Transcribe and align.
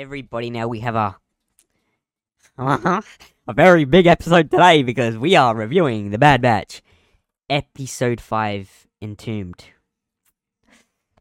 everybody. 0.00 0.48
Now 0.48 0.66
we 0.66 0.80
have 0.80 0.94
a 0.96 1.16
a 2.58 3.52
very 3.52 3.84
big 3.84 4.06
episode 4.06 4.50
today 4.50 4.82
because 4.82 5.18
we 5.18 5.36
are 5.36 5.54
reviewing 5.54 6.08
the 6.10 6.16
Bad 6.18 6.40
Batch, 6.40 6.80
episode 7.50 8.18
five, 8.18 8.86
Entombed. 9.02 9.62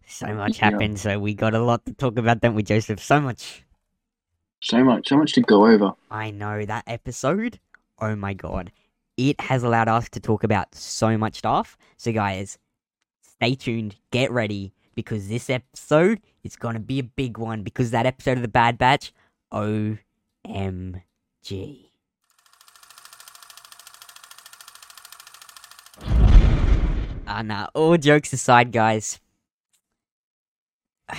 So 0.08 0.28
much 0.34 0.60
Yeah. 0.60 0.72
happened, 0.72 0.98
so 0.98 1.20
we 1.20 1.34
got 1.34 1.54
a 1.54 1.60
lot 1.60 1.86
to 1.88 1.94
talk 1.94 2.18
about, 2.18 2.40
don't 2.40 2.56
we, 2.56 2.64
Joseph? 2.64 3.02
So 3.04 3.20
much. 3.20 3.64
So 4.62 4.82
much, 4.84 5.10
so 5.10 5.18
much 5.18 5.34
to 5.34 5.42
go 5.42 5.68
over. 5.68 5.92
I 6.10 6.32
know 6.32 6.64
that 6.66 6.86
episode. 6.88 7.60
Oh 8.00 8.16
my 8.16 8.34
god. 8.34 8.72
It 9.18 9.42
has 9.42 9.64
allowed 9.64 9.90
us 9.90 10.08
to 10.12 10.22
talk 10.22 10.46
about 10.46 10.74
so 10.74 11.18
much 11.18 11.40
stuff. 11.40 11.78
So, 11.98 12.14
guys, 12.14 12.58
stay 13.22 13.56
tuned, 13.56 13.98
get 14.12 14.32
ready, 14.32 14.74
because 14.96 15.28
this 15.28 15.50
episode 15.50 16.22
going 16.56 16.76
to 16.76 16.80
be 16.80 17.00
a 17.00 17.04
big 17.04 17.38
one. 17.38 17.64
Because 17.64 17.92
that 17.92 18.06
episode 18.06 18.38
of 18.38 18.42
The 18.42 18.48
Bad 18.48 18.78
Batch, 18.78 19.14
OMG. 19.52 20.00
Ah, 27.32 27.44
nah, 27.44 27.68
all 27.76 27.96
jokes 27.98 28.34
aside, 28.34 28.72
guys. 28.72 29.20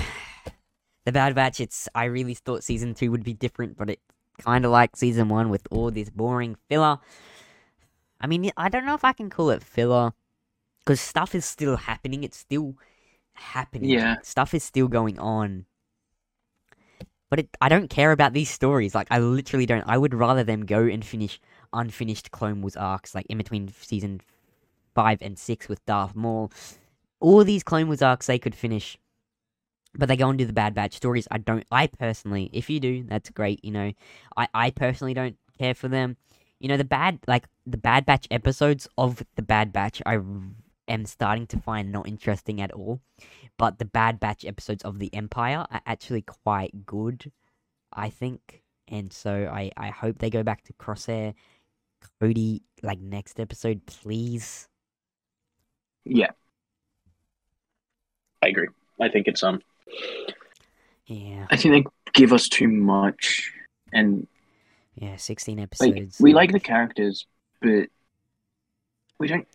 the 1.04 1.12
Bad 1.12 1.34
Batch, 1.34 1.60
it's. 1.60 1.88
I 1.94 2.04
really 2.04 2.34
thought 2.34 2.64
season 2.64 2.94
two 2.94 3.10
would 3.12 3.22
be 3.22 3.32
different, 3.32 3.76
but 3.76 3.90
it 3.90 4.00
kind 4.40 4.64
of 4.64 4.70
like 4.70 4.96
season 4.96 5.28
one 5.28 5.50
with 5.50 5.68
all 5.70 5.90
this 5.90 6.10
boring 6.10 6.56
filler. 6.68 6.98
I 8.20 8.26
mean, 8.26 8.50
I 8.56 8.68
don't 8.68 8.84
know 8.84 8.94
if 8.94 9.04
I 9.04 9.12
can 9.12 9.30
call 9.30 9.50
it 9.50 9.62
filler 9.62 10.12
because 10.80 11.00
stuff 11.00 11.34
is 11.34 11.44
still 11.44 11.76
happening. 11.76 12.24
It's 12.24 12.38
still 12.38 12.74
happening. 13.40 13.90
Yeah. 13.90 14.16
Stuff 14.22 14.54
is 14.54 14.62
still 14.64 14.88
going 14.88 15.18
on. 15.18 15.66
But 17.28 17.40
it, 17.40 17.48
I 17.60 17.68
don't 17.68 17.88
care 17.88 18.12
about 18.12 18.32
these 18.32 18.50
stories. 18.50 18.94
Like, 18.94 19.06
I 19.10 19.20
literally 19.20 19.66
don't. 19.66 19.84
I 19.86 19.98
would 19.98 20.14
rather 20.14 20.42
them 20.42 20.66
go 20.66 20.84
and 20.84 21.04
finish 21.04 21.40
unfinished 21.72 22.32
Clone 22.32 22.60
Wars 22.60 22.76
arcs, 22.76 23.14
like 23.14 23.26
in 23.26 23.38
between 23.38 23.72
season 23.80 24.20
five 24.94 25.22
and 25.22 25.38
six 25.38 25.68
with 25.68 25.84
Darth 25.86 26.16
Maul. 26.16 26.50
All 27.20 27.44
these 27.44 27.62
Clone 27.62 27.86
Wars 27.86 28.02
arcs 28.02 28.26
they 28.26 28.38
could 28.38 28.54
finish 28.54 28.98
but 29.94 30.08
they 30.08 30.16
go 30.16 30.28
and 30.28 30.38
do 30.38 30.44
the 30.44 30.52
Bad 30.52 30.74
Batch 30.74 30.94
stories. 30.94 31.26
I 31.30 31.38
don't. 31.38 31.64
I 31.70 31.86
personally, 31.86 32.50
if 32.52 32.70
you 32.70 32.80
do, 32.80 33.04
that's 33.08 33.30
great. 33.30 33.64
You 33.64 33.72
know, 33.72 33.92
I 34.36 34.48
I 34.54 34.70
personally 34.70 35.14
don't 35.14 35.36
care 35.58 35.74
for 35.74 35.88
them. 35.88 36.16
You 36.60 36.68
know, 36.68 36.76
the 36.76 36.84
bad 36.84 37.18
like 37.26 37.46
the 37.66 37.78
Bad 37.78 38.06
Batch 38.06 38.26
episodes 38.30 38.86
of 38.96 39.22
the 39.36 39.42
Bad 39.42 39.72
Batch, 39.72 40.00
I 40.06 40.20
am 40.90 41.06
starting 41.06 41.46
to 41.48 41.58
find 41.58 41.92
not 41.92 42.08
interesting 42.08 42.60
at 42.60 42.72
all. 42.72 43.00
But 43.56 43.78
the 43.78 43.84
Bad 43.84 44.20
Batch 44.20 44.44
episodes 44.44 44.84
of 44.84 44.98
the 44.98 45.12
Empire 45.14 45.66
are 45.70 45.82
actually 45.86 46.22
quite 46.22 46.84
good, 46.86 47.32
I 47.92 48.10
think. 48.10 48.62
And 48.88 49.12
so 49.12 49.48
I 49.52 49.70
I 49.76 49.88
hope 49.88 50.18
they 50.18 50.30
go 50.30 50.42
back 50.42 50.64
to 50.64 50.72
Crosshair, 50.74 51.34
Cody, 52.20 52.62
like 52.82 53.00
next 53.00 53.38
episode, 53.38 53.86
please. 53.86 54.68
Yeah. 56.04 56.30
I 58.42 58.48
agree. 58.48 58.68
I 59.00 59.08
think 59.08 59.28
it's 59.28 59.42
um 59.42 59.60
Yeah, 61.06 61.46
I 61.50 61.56
think 61.56 61.74
they 61.74 61.90
give 62.12 62.32
us 62.32 62.48
too 62.48 62.68
much 62.68 63.52
and 63.92 64.26
yeah, 64.94 65.16
sixteen 65.16 65.58
like 65.58 65.92
episodes. 65.92 66.20
we 66.20 66.34
like 66.34 66.52
the 66.52 66.60
characters, 66.60 67.26
but 67.60 67.88
we 69.18 69.28
don't 69.28 69.46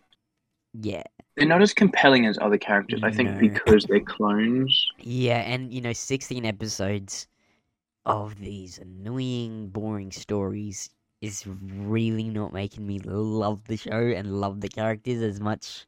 yeah. 0.72 1.04
They're 1.36 1.46
not 1.46 1.62
as 1.62 1.74
compelling 1.74 2.26
as 2.26 2.38
other 2.40 2.58
characters, 2.58 3.02
I 3.02 3.10
think 3.10 3.30
No. 3.32 3.38
because 3.38 3.84
they're 3.84 4.00
clones. 4.00 4.86
Yeah, 4.98 5.38
and 5.40 5.72
you 5.72 5.80
know, 5.80 5.92
16 5.92 6.44
episodes 6.44 7.26
of 8.06 8.38
these 8.38 8.78
annoying, 8.78 9.68
boring 9.68 10.12
stories 10.12 10.90
is 11.20 11.44
really 11.46 12.28
not 12.28 12.52
making 12.52 12.86
me 12.86 12.98
love 13.00 13.64
the 13.64 13.76
show 13.76 13.90
and 14.14 14.40
love 14.40 14.60
the 14.60 14.68
characters 14.68 15.22
as 15.22 15.40
much. 15.40 15.86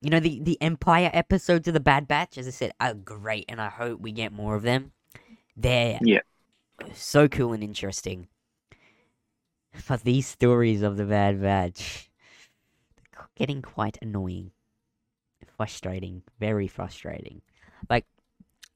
You 0.00 0.10
know, 0.10 0.20
the, 0.20 0.40
the 0.40 0.60
Empire 0.60 1.10
episodes 1.14 1.66
of 1.66 1.74
The 1.74 1.80
Bad 1.80 2.06
Batch, 2.06 2.36
as 2.36 2.46
I 2.46 2.50
said, 2.50 2.72
are 2.80 2.94
great, 2.94 3.46
and 3.48 3.60
I 3.60 3.68
hope 3.70 4.00
we 4.00 4.12
get 4.12 4.32
more 4.32 4.54
of 4.54 4.62
them. 4.62 4.92
They're 5.56 5.98
Yeah. 6.02 6.20
so 6.92 7.26
cool 7.28 7.52
and 7.54 7.62
interesting. 7.62 8.28
But 9.88 10.02
these 10.02 10.26
stories 10.26 10.82
of 10.82 10.96
The 10.96 11.04
Bad 11.04 11.40
Batch, 11.42 12.10
they're 12.12 12.13
getting 13.36 13.62
quite 13.62 13.98
annoying. 14.00 14.50
Frustrating. 15.56 16.22
Very 16.40 16.66
frustrating. 16.66 17.42
Like, 17.88 18.06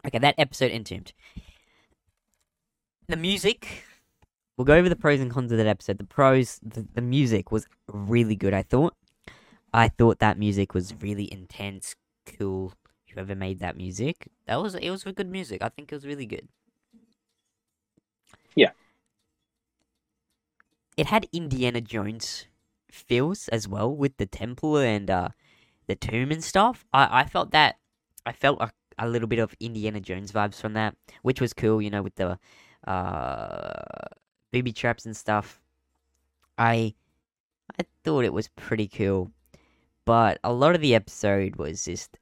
okay, 0.07 0.19
that 0.19 0.35
episode 0.39 0.71
entombed. 0.71 1.13
The 3.09 3.17
music. 3.17 3.85
We'll 4.57 4.65
go 4.65 4.75
over 4.75 4.89
the 4.89 4.97
pros 4.97 5.21
and 5.21 5.31
cons 5.31 5.53
of 5.53 5.59
that 5.59 5.67
episode. 5.67 5.99
The 5.99 6.05
pros, 6.05 6.59
the, 6.63 6.87
the 6.95 7.01
music 7.01 7.53
was 7.53 7.67
really 7.89 8.37
good, 8.37 8.55
I 8.55 8.63
thought. 8.63 8.95
I 9.73 9.89
thought 9.89 10.19
that 10.19 10.39
music 10.39 10.75
was 10.75 10.95
really 11.01 11.33
intense, 11.33 11.95
cool. 12.39 12.73
Whoever 13.13 13.35
made 13.35 13.61
that 13.61 13.77
music, 13.77 14.29
that 14.47 14.61
was 14.61 14.75
it 14.75 14.91
was 14.91 15.03
good 15.05 15.29
music. 15.29 15.63
I 15.63 15.71
think 15.71 15.91
it 15.91 15.95
was 15.95 16.07
really 16.07 16.27
good. 16.27 16.49
Yeah. 18.55 18.71
It 20.97 21.07
had 21.07 21.27
Indiana 21.33 21.81
Jones 21.81 22.47
feels 22.91 23.49
as 23.49 23.69
well 23.69 23.95
with 23.95 24.17
the 24.17 24.27
temple 24.27 24.77
and 24.79 25.11
uh 25.11 25.29
the 25.87 25.95
tomb 25.95 26.31
and 26.31 26.45
stuff. 26.45 26.85
I 26.93 27.23
I 27.23 27.25
felt 27.25 27.51
that 27.53 27.77
I 28.27 28.33
felt 28.33 28.61
a, 28.61 28.71
a 28.99 29.09
little 29.09 29.29
bit 29.29 29.39
of 29.39 29.55
Indiana 29.61 30.01
Jones 30.01 30.33
vibes 30.33 30.61
from 30.61 30.75
that, 30.75 30.95
which 31.23 31.41
was 31.41 31.53
cool, 31.53 31.81
you 31.81 31.91
know, 31.91 32.03
with 32.03 32.17
the 32.17 32.39
uh 32.87 34.09
booby 34.53 34.73
traps 34.73 35.07
and 35.07 35.17
stuff. 35.17 35.61
I 36.57 36.95
I 37.79 37.85
thought 38.05 38.25
it 38.25 38.33
was 38.33 38.49
pretty 38.49 38.89
cool. 38.89 39.31
But 40.05 40.39
a 40.43 40.53
lot 40.53 40.75
of 40.75 40.81
the 40.81 40.95
episode 40.95 41.57
was 41.57 41.85
just 41.85 42.17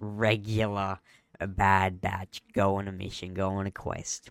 regular 0.00 0.98
a 1.38 1.46
bad 1.46 2.00
batch 2.00 2.42
go 2.52 2.76
on 2.76 2.88
a 2.88 2.92
mission, 2.92 3.34
go 3.34 3.50
on 3.50 3.66
a 3.66 3.70
quest. 3.70 4.30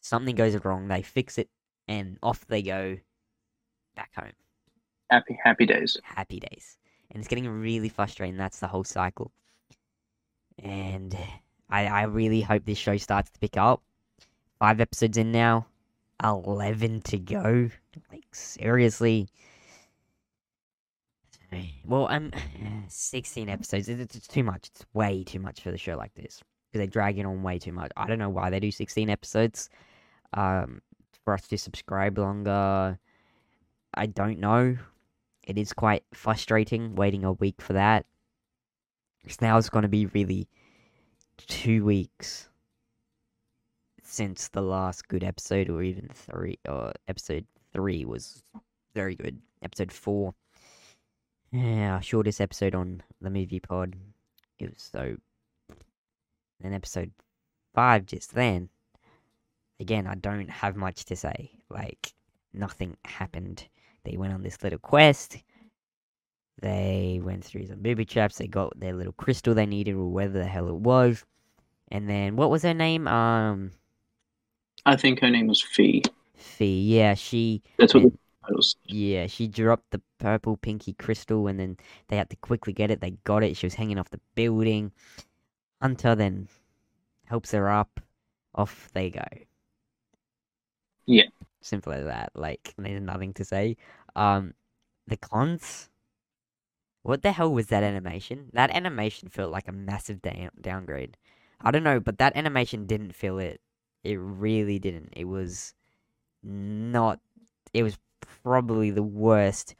Something 0.00 0.34
goes 0.34 0.56
wrong, 0.64 0.88
they 0.88 1.02
fix 1.02 1.38
it 1.38 1.48
and 1.88 2.18
off 2.22 2.46
they 2.46 2.62
go 2.62 2.98
back 3.94 4.10
home. 4.14 4.32
Happy 5.10 5.38
happy 5.42 5.66
days. 5.66 5.96
Happy 6.04 6.40
days. 6.40 6.78
And 7.10 7.20
it's 7.20 7.28
getting 7.28 7.48
really 7.48 7.88
frustrating. 7.88 8.36
That's 8.36 8.60
the 8.60 8.68
whole 8.68 8.84
cycle. 8.84 9.32
And 10.62 11.16
I, 11.68 11.86
I 11.86 12.02
really 12.02 12.40
hope 12.40 12.64
this 12.64 12.78
show 12.78 12.96
starts 12.96 13.30
to 13.30 13.40
pick 13.40 13.56
up. 13.56 13.82
Five 14.58 14.80
episodes 14.80 15.16
in 15.16 15.32
now, 15.32 15.66
11 16.22 17.00
to 17.02 17.18
go. 17.18 17.70
Like, 18.12 18.26
seriously. 18.32 19.28
Well, 21.84 22.06
um, 22.10 22.30
16 22.88 23.48
episodes. 23.48 23.88
It's, 23.88 24.14
it's 24.14 24.28
too 24.28 24.44
much. 24.44 24.68
It's 24.68 24.84
way 24.92 25.24
too 25.24 25.40
much 25.40 25.62
for 25.62 25.72
the 25.72 25.78
show 25.78 25.96
like 25.96 26.14
this. 26.14 26.42
Because 26.70 26.86
they 26.86 26.90
drag 26.90 27.18
it 27.18 27.26
on 27.26 27.42
way 27.42 27.58
too 27.58 27.72
much. 27.72 27.90
I 27.96 28.06
don't 28.06 28.18
know 28.18 28.28
why 28.28 28.50
they 28.50 28.60
do 28.60 28.70
16 28.70 29.10
episodes. 29.10 29.70
Um, 30.34 30.82
for 31.24 31.34
us 31.34 31.48
to 31.48 31.58
subscribe 31.58 32.18
longer. 32.18 32.98
I 33.94 34.06
don't 34.06 34.38
know. 34.38 34.76
It 35.50 35.58
is 35.58 35.72
quite 35.72 36.04
frustrating 36.14 36.94
waiting 36.94 37.24
a 37.24 37.32
week 37.32 37.60
for 37.60 37.72
that. 37.72 38.06
'Cause 39.24 39.40
now 39.40 39.58
it's 39.58 39.68
going 39.68 39.82
to 39.82 39.88
be 39.88 40.06
really 40.06 40.48
two 41.38 41.84
weeks 41.84 42.48
since 44.00 44.46
the 44.46 44.62
last 44.62 45.08
good 45.08 45.24
episode, 45.24 45.68
or 45.68 45.82
even 45.82 46.08
three, 46.10 46.60
or 46.68 46.92
episode 47.08 47.48
three 47.72 48.04
was 48.04 48.44
very 48.94 49.16
good. 49.16 49.42
Episode 49.60 49.90
four, 49.90 50.36
yeah, 51.50 51.98
shortest 51.98 52.40
episode 52.40 52.76
on 52.76 53.02
the 53.20 53.28
movie 53.28 53.58
pod. 53.58 53.96
It 54.60 54.72
was 54.72 54.80
so. 54.80 55.16
Then 56.60 56.74
episode 56.74 57.10
five, 57.74 58.06
just 58.06 58.34
then. 58.34 58.68
Again, 59.80 60.06
I 60.06 60.14
don't 60.14 60.48
have 60.48 60.76
much 60.76 61.06
to 61.06 61.16
say. 61.16 61.58
Like, 61.68 62.14
nothing 62.52 62.96
happened. 63.04 63.68
They 64.04 64.16
went 64.16 64.32
on 64.32 64.42
this 64.42 64.62
little 64.62 64.78
quest. 64.78 65.38
They 66.60 67.20
went 67.22 67.44
through 67.44 67.66
some 67.66 67.80
booby 67.80 68.04
traps. 68.04 68.36
They 68.36 68.46
got 68.46 68.78
their 68.78 68.94
little 68.94 69.12
crystal 69.14 69.54
they 69.54 69.66
needed, 69.66 69.94
or 69.94 70.06
whatever 70.06 70.38
the 70.38 70.46
hell 70.46 70.68
it 70.68 70.74
was. 70.74 71.24
And 71.88 72.08
then, 72.08 72.36
what 72.36 72.50
was 72.50 72.62
her 72.62 72.74
name? 72.74 73.08
Um, 73.08 73.72
I 74.86 74.96
think 74.96 75.20
her 75.20 75.30
name 75.30 75.46
was 75.46 75.62
Phee. 75.62 76.02
Phee. 76.34 76.82
Yeah, 76.82 77.14
she. 77.14 77.62
That's 77.78 77.94
what 77.94 78.04
and-. 78.04 78.18
Yeah, 78.86 79.26
she 79.26 79.46
dropped 79.46 79.90
the 79.90 80.02
purple 80.18 80.56
pinky 80.56 80.92
crystal, 80.94 81.46
and 81.46 81.58
then 81.58 81.76
they 82.08 82.16
had 82.16 82.30
to 82.30 82.36
quickly 82.36 82.72
get 82.72 82.90
it. 82.90 83.00
They 83.00 83.12
got 83.24 83.42
it. 83.42 83.56
She 83.56 83.66
was 83.66 83.74
hanging 83.74 83.98
off 83.98 84.10
the 84.10 84.20
building. 84.34 84.92
Hunter 85.80 86.14
then 86.14 86.48
helps 87.26 87.52
her 87.52 87.70
up. 87.70 88.00
Off 88.54 88.90
they 88.92 89.10
go. 89.10 89.24
Yeah. 91.06 91.26
Simple 91.62 91.92
as 91.92 92.04
that. 92.06 92.30
Like, 92.34 92.74
there's 92.78 93.00
nothing 93.02 93.34
to 93.34 93.44
say. 93.44 93.76
Um, 94.16 94.54
the 95.06 95.16
cons. 95.16 95.90
What 97.02 97.20
the 97.22 97.32
hell 97.32 97.52
was 97.52 97.66
that 97.68 97.82
animation? 97.82 98.48
That 98.54 98.70
animation 98.70 99.28
felt 99.28 99.52
like 99.52 99.68
a 99.68 99.72
massive 99.72 100.22
down- 100.22 100.50
downgrade. 100.60 101.16
I 101.60 101.70
don't 101.70 101.82
know, 101.82 102.00
but 102.00 102.18
that 102.18 102.36
animation 102.36 102.86
didn't 102.86 103.12
feel 103.14 103.38
it. 103.38 103.60
It 104.02 104.16
really 104.16 104.78
didn't. 104.78 105.12
It 105.14 105.24
was 105.26 105.74
not. 106.42 107.20
It 107.74 107.82
was 107.84 107.98
probably 108.44 108.90
the 108.90 109.02
worst 109.02 109.76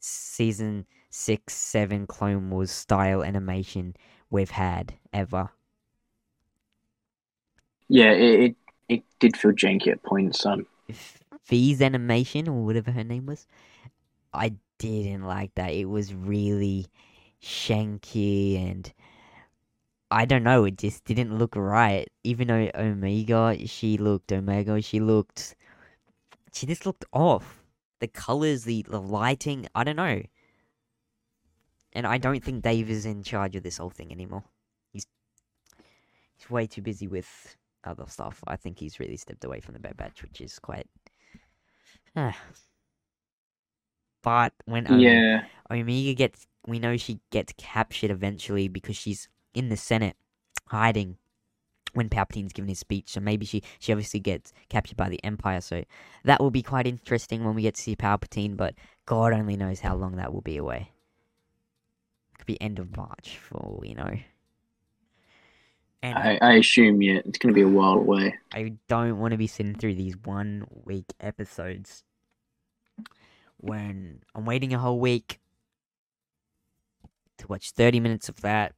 season 0.00 0.86
six, 1.10 1.54
seven 1.54 2.06
Clone 2.06 2.50
Wars 2.50 2.70
style 2.72 3.24
animation 3.24 3.96
we've 4.30 4.50
had 4.52 4.98
ever. 5.12 5.50
Yeah, 7.88 8.12
it, 8.12 8.40
it 8.40 8.56
it 8.88 9.02
did 9.18 9.36
feel 9.36 9.52
janky 9.52 9.88
at 9.88 10.02
points. 10.02 10.44
Um, 10.46 10.66
V's 11.50 11.82
animation 11.82 12.48
or 12.48 12.64
whatever 12.64 12.92
her 12.92 13.04
name 13.04 13.26
was, 13.26 13.46
I 14.32 14.54
didn't 14.78 15.24
like 15.24 15.54
that. 15.56 15.72
It 15.72 15.86
was 15.86 16.14
really 16.14 16.86
shanky 17.42 18.56
and 18.56 18.92
I 20.10 20.24
don't 20.24 20.42
know. 20.42 20.64
It 20.64 20.78
just 20.78 21.04
didn't 21.04 21.36
look 21.36 21.56
right. 21.56 22.08
Even 22.24 22.48
though 22.48 22.70
Omega, 22.74 23.56
she 23.66 23.98
looked 23.98 24.32
Omega, 24.32 24.80
she 24.80 25.00
looked, 25.00 25.56
she 26.52 26.66
just 26.66 26.86
looked 26.86 27.04
off. 27.12 27.62
The 27.98 28.08
colors, 28.08 28.64
the, 28.64 28.84
the 28.88 29.00
lighting, 29.00 29.66
I 29.74 29.84
don't 29.84 29.96
know. 29.96 30.22
And 31.92 32.06
I 32.06 32.18
don't 32.18 32.42
think 32.42 32.62
Dave 32.62 32.88
is 32.88 33.04
in 33.04 33.22
charge 33.22 33.56
of 33.56 33.62
this 33.62 33.76
whole 33.78 33.90
thing 33.90 34.12
anymore. 34.12 34.44
He's 34.92 35.06
he's 36.36 36.48
way 36.48 36.66
too 36.66 36.82
busy 36.82 37.08
with 37.08 37.56
other 37.84 38.04
stuff. 38.06 38.42
I 38.46 38.56
think 38.56 38.78
he's 38.78 39.00
really 39.00 39.16
stepped 39.16 39.44
away 39.44 39.60
from 39.60 39.74
the 39.74 39.80
Bad 39.80 39.96
Batch, 39.96 40.22
which 40.22 40.40
is 40.40 40.58
quite. 40.58 40.86
Ah. 42.16 42.36
but 44.22 44.52
when 44.64 44.86
yeah, 45.00 45.44
Omega 45.70 46.14
gets, 46.14 46.46
we 46.66 46.78
know 46.78 46.96
she 46.96 47.20
gets 47.30 47.52
captured 47.56 48.10
eventually 48.10 48.68
because 48.68 48.96
she's 48.96 49.28
in 49.54 49.68
the 49.68 49.76
Senate 49.76 50.16
hiding 50.66 51.16
when 51.92 52.08
Palpatine's 52.08 52.52
giving 52.52 52.68
his 52.68 52.78
speech. 52.78 53.10
So 53.10 53.20
maybe 53.20 53.46
she 53.46 53.62
she 53.78 53.92
obviously 53.92 54.20
gets 54.20 54.52
captured 54.68 54.96
by 54.96 55.08
the 55.08 55.22
Empire. 55.24 55.60
So 55.60 55.84
that 56.24 56.40
will 56.40 56.50
be 56.50 56.62
quite 56.62 56.86
interesting 56.86 57.44
when 57.44 57.54
we 57.54 57.62
get 57.62 57.74
to 57.76 57.82
see 57.82 57.96
Palpatine. 57.96 58.56
But 58.56 58.74
God 59.06 59.32
only 59.32 59.56
knows 59.56 59.80
how 59.80 59.96
long 59.96 60.16
that 60.16 60.32
will 60.32 60.42
be 60.42 60.56
away. 60.56 60.90
Could 62.38 62.46
be 62.46 62.60
end 62.60 62.78
of 62.78 62.96
March 62.96 63.38
for 63.38 63.58
all 63.58 63.78
we 63.80 63.94
know. 63.94 64.18
And 66.02 66.16
I, 66.18 66.38
I 66.40 66.52
assume 66.54 67.02
yeah, 67.02 67.20
it's 67.24 67.38
going 67.38 67.52
to 67.52 67.58
be 67.58 67.62
a 67.62 67.68
while 67.68 67.94
away. 67.94 68.34
I 68.52 68.74
don't 68.88 69.18
want 69.18 69.32
to 69.32 69.38
be 69.38 69.46
sitting 69.46 69.74
through 69.74 69.94
these 69.94 70.16
one 70.16 70.66
week 70.84 71.06
episodes 71.20 72.04
when 73.58 74.20
I'm 74.34 74.44
waiting 74.46 74.72
a 74.72 74.78
whole 74.78 74.98
week 74.98 75.38
to 77.38 77.46
watch 77.48 77.72
30 77.72 78.00
minutes 78.00 78.28
of 78.28 78.40
that. 78.42 78.74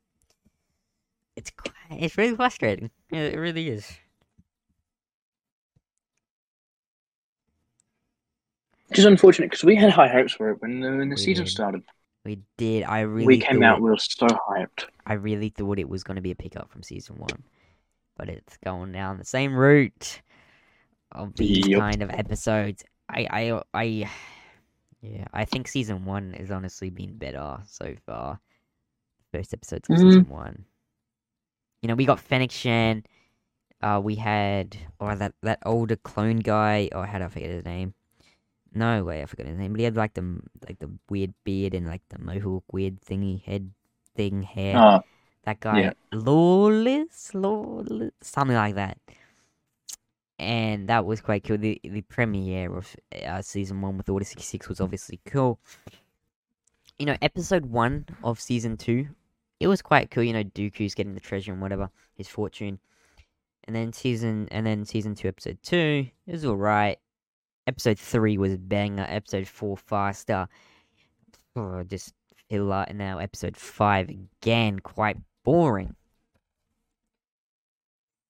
It's 1.36 1.50
it's 1.90 2.16
really 2.16 2.36
frustrating. 2.36 2.90
It 3.10 3.36
really 3.38 3.68
is. 3.68 3.90
Which 8.88 8.98
is 8.98 9.04
unfortunate 9.06 9.50
because 9.50 9.64
we 9.64 9.74
had 9.76 9.90
high 9.90 10.08
hopes 10.08 10.34
for 10.34 10.50
it 10.50 10.60
when 10.60 10.80
the, 10.80 10.90
when 10.90 11.08
the 11.08 11.16
We 11.16 11.22
season 11.22 11.44
did. 11.44 11.50
started. 11.50 11.82
We 12.24 12.38
did. 12.56 12.84
I 12.84 13.00
really 13.00 13.26
we 13.26 13.38
came 13.38 13.60
thought, 13.60 13.64
out, 13.64 13.82
we 13.82 13.90
were 13.90 13.96
so 13.96 14.26
hyped. 14.26 14.84
I 15.06 15.14
really 15.14 15.48
thought 15.48 15.78
it 15.78 15.88
was 15.88 16.04
going 16.04 16.16
to 16.16 16.22
be 16.22 16.30
a 16.30 16.36
pickup 16.36 16.70
from 16.70 16.82
season 16.82 17.16
one, 17.16 17.42
but 18.16 18.28
it's 18.28 18.56
going 18.64 18.92
down 18.92 19.18
the 19.18 19.24
same 19.24 19.54
route 19.56 20.22
of 21.10 21.34
these 21.34 21.66
Yep. 21.66 21.80
kind 21.80 22.02
of 22.02 22.10
episodes. 22.10 22.84
I, 23.08 23.26
I, 23.28 23.62
I, 23.74 24.10
yeah, 25.02 25.24
I 25.32 25.44
think 25.44 25.66
season 25.66 26.04
one 26.04 26.32
has 26.34 26.50
honestly 26.50 26.90
been 26.90 27.16
better 27.18 27.58
so 27.66 27.94
far. 28.06 28.38
First 29.32 29.52
episodes 29.52 29.88
of 29.90 29.96
Mhm. 29.96 30.02
season 30.02 30.28
one. 30.28 30.64
You 31.82 31.88
know, 31.88 31.96
we 31.96 32.04
got 32.04 32.20
Fennec 32.20 32.52
Shand. 32.52 33.08
Uh, 33.82 34.00
we 34.02 34.14
had 34.14 34.76
or 35.00 35.16
that 35.16 35.34
that 35.42 35.58
older 35.66 35.96
clone 35.96 36.36
guy. 36.38 36.88
Or 36.92 37.04
how 37.04 37.18
do 37.18 37.24
I 37.24 37.28
forget 37.28 37.50
his 37.50 37.64
name? 37.64 37.94
No 38.74 39.04
way, 39.04 39.22
I 39.22 39.26
forgot 39.26 39.46
his 39.46 39.58
name. 39.58 39.72
But 39.72 39.80
he 39.80 39.84
had 39.84 39.96
like 39.96 40.14
the 40.14 40.40
like 40.66 40.78
the 40.78 40.90
weird 41.10 41.34
beard 41.44 41.74
and 41.74 41.86
like 41.86 42.02
the 42.08 42.18
mohawk 42.18 42.64
weird 42.72 43.00
thingy 43.00 43.42
head 43.44 43.70
thing 44.16 44.42
hair. 44.42 44.76
Uh, 44.76 45.00
That 45.44 45.60
guy, 45.60 45.80
Yeah. 45.80 45.92
Lawless, 46.12 47.34
Lawless, 47.34 48.12
something 48.22 48.56
like 48.56 48.76
that. 48.76 48.98
And 50.38 50.88
that 50.88 51.04
was 51.04 51.20
quite 51.20 51.44
cool. 51.44 51.58
The 51.58 51.80
the 51.84 52.02
premiere 52.02 52.74
of 52.76 52.96
uh, 53.26 53.42
season 53.42 53.80
one 53.80 53.96
with 53.96 54.08
Order 54.08 54.24
sixty 54.24 54.46
six 54.46 54.68
was 54.68 54.80
obviously 54.80 55.20
cool. 55.26 55.58
You 56.98 57.06
know, 57.06 57.16
episode 57.20 57.66
one 57.66 58.06
of 58.24 58.40
season 58.40 58.76
two, 58.76 59.08
it 59.60 59.66
was 59.68 59.82
quite 59.82 60.10
cool. 60.10 60.22
You 60.22 60.32
know, 60.32 60.44
Dooku's 60.44 60.94
getting 60.94 61.14
the 61.14 61.20
treasure 61.20 61.52
and 61.52 61.60
whatever 61.60 61.90
his 62.14 62.28
fortune, 62.28 62.78
and 63.64 63.74
then 63.76 63.92
season 63.92 64.48
and 64.50 64.66
then 64.66 64.84
season 64.84 65.14
two, 65.14 65.28
episode 65.28 65.58
two, 65.62 66.08
it 66.26 66.32
was 66.32 66.44
all 66.44 66.56
right. 66.56 66.98
Episode 67.66 67.98
three 67.98 68.38
was 68.38 68.56
banger. 68.56 69.06
Episode 69.08 69.46
four, 69.46 69.76
faster. 69.76 70.48
Oh, 71.54 71.82
just 71.84 72.12
filler. 72.48 72.84
And 72.88 72.98
now 72.98 73.18
episode 73.18 73.56
five 73.56 74.08
again, 74.08 74.80
quite 74.80 75.16
boring. 75.44 75.94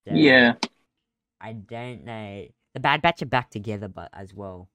So, 0.07 0.15
yeah, 0.15 0.55
I 1.41 1.53
don't 1.53 2.05
know. 2.05 2.47
The 2.75 2.81
Bad 2.81 3.03
Batch 3.03 3.23
are 3.23 3.27
back 3.27 3.51
together, 3.51 3.89
but 3.89 4.11
as 4.13 4.35
well, 4.35 4.69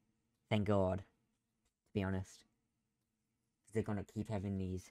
thank 0.50 0.68
God. 0.68 1.00
To 1.00 1.04
be 1.94 2.04
honest, 2.04 2.46
they're 3.74 3.84
gonna 3.84 4.06
keep 4.06 4.30
having 4.30 4.58
these. 4.58 4.90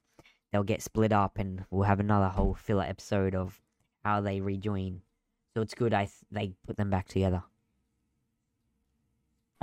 They'll 0.53 0.63
get 0.63 0.83
split 0.83 1.13
up, 1.13 1.39
and 1.39 1.65
we'll 1.71 1.85
have 1.85 2.01
another 2.01 2.29
whole 2.29 2.55
filler 2.55 2.85
episode 2.85 3.35
of 3.35 3.61
how 4.05 4.21
they 4.21 4.41
rejoin. 4.41 5.01
So 5.55 5.63
it's 5.63 5.75
good. 5.75 5.95
I 5.95 6.05
th- 6.05 6.13
they 6.31 6.53
put 6.67 6.77
them 6.77 6.91
back 6.91 7.09
together. 7.09 7.43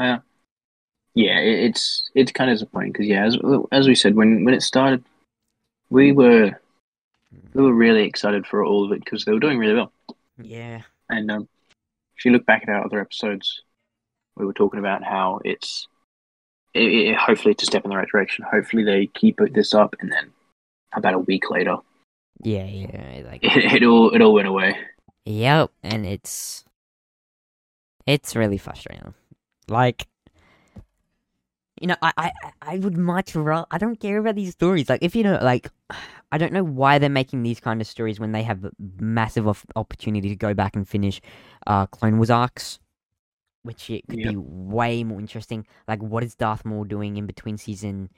Uh, 0.04 0.20
yeah. 1.16 1.40
It, 1.40 1.66
it's 1.66 2.10
it's 2.16 2.32
kind 2.32 2.50
of 2.50 2.56
disappointing 2.56 2.92
because 2.92 3.08
yeah, 3.08 3.26
as 3.26 3.38
as 3.72 3.88
we 3.88 3.96
said 3.96 4.16
when 4.16 4.46
when 4.46 4.54
it 4.54 4.62
started, 4.62 5.04
we 5.90 6.10
hmm. 6.12 6.18
were 6.18 6.48
hmm. 6.50 7.38
we 7.54 7.64
were 7.64 7.74
really 7.74 8.04
excited 8.04 8.46
for 8.46 8.64
all 8.64 8.86
of 8.86 8.92
it 8.92 9.04
because 9.04 9.26
they 9.26 9.32
were 9.32 9.40
doing 9.40 9.58
really 9.58 9.76
well. 9.76 9.92
Yeah. 10.42 10.82
And 11.10 11.30
um, 11.32 11.48
if 12.18 12.26
you 12.26 12.32
look 12.32 12.46
back 12.46 12.64
at 12.64 12.70
our 12.70 12.86
other 12.86 13.00
episodes, 13.00 13.62
we 14.36 14.46
were 14.46 14.54
talking 14.54 14.80
about 14.80 15.04
how 15.04 15.40
it's 15.46 15.88
it, 16.74 16.82
it, 16.82 17.18
hopefully 17.18 17.52
it's 17.52 17.64
a 17.64 17.68
step 17.68 17.84
in 17.86 17.92
the 17.92 17.98
right 17.98 18.08
direction. 18.08 18.46
Hopefully 18.50 18.84
they 18.84 19.08
keep 19.08 19.40
this 19.54 19.74
up, 19.74 19.96
and 20.00 20.12
then 20.12 20.32
about 20.94 21.14
a 21.14 21.20
week 21.20 21.50
later, 21.50 21.78
Yeah, 22.42 22.66
yeah. 22.66 23.22
Like 23.26 23.44
it, 23.44 23.74
it 23.74 23.84
all 23.84 24.10
it 24.12 24.22
all 24.22 24.34
went 24.34 24.48
away. 24.48 24.76
Yep, 25.26 25.72
and 25.84 26.06
it's 26.06 26.66
it's 28.06 28.36
really 28.36 28.58
frustrating. 28.58 29.14
Like 29.68 30.08
you 31.82 31.88
know, 31.88 31.96
I 32.02 32.14
I 32.18 32.32
I 32.62 32.78
would 32.80 32.98
much 32.98 33.36
rather. 33.36 33.66
I 33.72 33.78
don't 33.78 34.00
care 34.00 34.18
about 34.20 34.36
these 34.36 34.52
stories. 34.52 34.90
Like 34.90 35.04
if 35.04 35.16
you 35.16 35.24
know, 35.24 35.40
like 35.42 35.70
I 36.32 36.38
don't 36.38 36.54
know 36.54 36.64
why 36.64 37.00
they're 37.00 37.10
making 37.10 37.44
these 37.44 37.60
kind 37.60 37.82
of 37.82 37.88
stories 37.88 38.20
when 38.20 38.32
they 38.32 38.44
have 38.44 38.64
a 38.64 38.72
massive 39.00 39.48
op- 39.48 39.58
opportunity 39.76 40.30
to 40.30 40.36
go 40.36 40.54
back 40.54 40.76
and 40.76 40.88
finish 40.88 41.20
uh 41.68 41.86
Clone 41.88 42.18
Wars 42.18 42.30
arcs, 42.30 42.80
which 43.64 43.90
it 43.90 44.08
could 44.08 44.20
Yep. 44.20 44.30
be 44.30 44.36
way 44.38 45.04
more 45.04 45.20
interesting. 45.20 45.66
Like 45.88 46.02
what 46.02 46.24
is 46.24 46.36
Darth 46.36 46.64
Maul 46.66 46.84
doing 46.86 47.18
in 47.18 47.26
between 47.26 47.58
season 47.58 48.10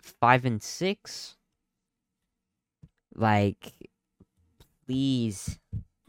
five 0.00 0.44
and 0.44 0.62
six? 0.62 1.36
Like, 3.14 3.72
please 4.86 5.58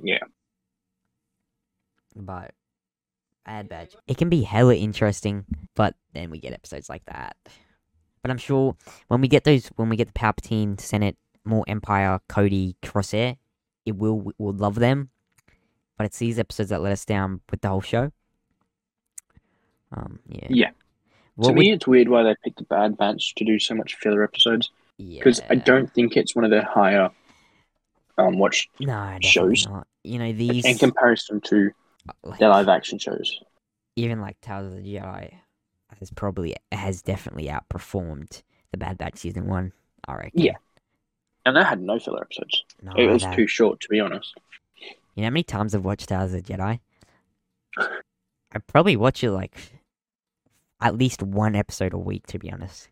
Yeah. 0.02 0.20
but 2.16 2.54
Bad 3.50 3.68
Batch. 3.68 3.96
It 4.08 4.18
can 4.18 4.30
be 4.30 4.44
hella 4.44 4.76
interesting, 4.76 5.44
but 5.76 5.96
then 6.14 6.30
we 6.30 6.38
get 6.38 6.54
episodes 6.54 6.88
like 6.88 7.04
that. 7.06 7.36
But 8.22 8.30
I'm 8.30 8.38
sure 8.38 8.76
when 9.08 9.22
we 9.22 9.28
get 9.28 9.44
those, 9.44 9.68
when 9.76 9.90
we 9.90 9.96
get 9.96 10.06
the 10.08 10.14
Palpatine, 10.14 10.80
Senate, 10.80 11.18
more 11.46 11.64
Empire, 11.68 12.20
Cody, 12.30 12.76
Crosshair, 12.84 13.38
it 13.88 13.98
will 13.98 14.32
we'll 14.38 14.54
love 14.54 14.76
them. 14.76 15.10
But 15.98 16.06
it's 16.06 16.20
these 16.20 16.38
episodes 16.38 16.70
that 16.70 16.82
let 16.82 16.92
us 16.92 17.06
down 17.06 17.42
with 17.50 17.62
the 17.62 17.70
whole 17.70 17.82
show. 17.82 18.12
Um, 19.92 20.20
yeah. 20.28 20.48
Yeah. 20.50 20.70
What 21.36 21.48
to 21.48 21.54
would- 21.54 21.60
me, 21.60 21.72
it's 21.72 21.88
weird 21.88 22.08
why 22.08 22.22
they 22.22 22.36
picked 22.44 22.60
the 22.60 22.66
Bad 22.66 22.98
Batch 22.98 23.34
to 23.36 23.46
do 23.46 23.58
so 23.58 23.74
much 23.74 23.96
filler 23.96 24.24
episodes 24.24 24.70
because 25.00 25.42
I 25.50 25.56
don't 25.56 25.92
think 25.92 26.16
it's 26.18 26.36
one 26.36 26.46
of 26.46 26.52
their 26.52 26.66
higher 26.66 27.10
um 28.20 28.38
watch 28.38 28.70
no 28.80 29.18
shows. 29.22 29.66
not. 29.66 29.88
You 30.04 30.20
know 30.20 30.34
these 30.34 30.66
in 30.66 30.78
comparison 30.78 31.42
to 31.42 31.72
like, 32.24 32.40
live 32.42 32.68
action 32.70 33.00
shows. 33.00 33.40
even 33.96 34.22
like 34.22 34.40
Tales 34.42 34.68
of 34.74 34.84
the 34.84 34.96
Jedi 34.96 35.34
has 36.00 36.12
probably 36.12 36.56
has 36.72 37.02
definitely 37.02 37.46
outperformed 37.48 38.44
the 38.72 38.78
Bad 38.78 38.98
Batch 38.98 39.18
season 39.18 39.48
one. 39.48 39.74
I 40.08 40.16
reckon. 40.16 40.42
Yeah. 40.42 40.56
And 41.46 41.56
they 41.56 41.64
had 41.64 41.82
no 41.82 42.00
filler 42.00 42.22
episodes. 42.22 42.64
No, 42.82 42.92
it 42.96 43.08
was 43.08 43.24
that- 43.24 43.36
too 43.36 43.48
short, 43.48 43.80
to 43.82 43.90
be 43.90 44.00
honest. 44.00 44.36
You 45.16 45.24
know 45.24 45.28
how 45.28 45.32
many 45.32 45.44
times 45.44 45.76
I've 45.76 45.84
watched 45.84 46.08
Tales 46.10 46.34
of 46.34 46.46
the 46.46 46.54
Jedi? 46.54 46.80
I 47.78 48.60
probably 48.68 48.96
watch 48.96 49.24
it 49.24 49.32
like 49.32 49.56
at 50.82 50.96
least 50.98 51.22
one 51.22 51.56
episode 51.56 51.94
a 51.94 51.98
week, 51.98 52.26
to 52.28 52.40
be 52.40 52.52
honest. 52.52 52.90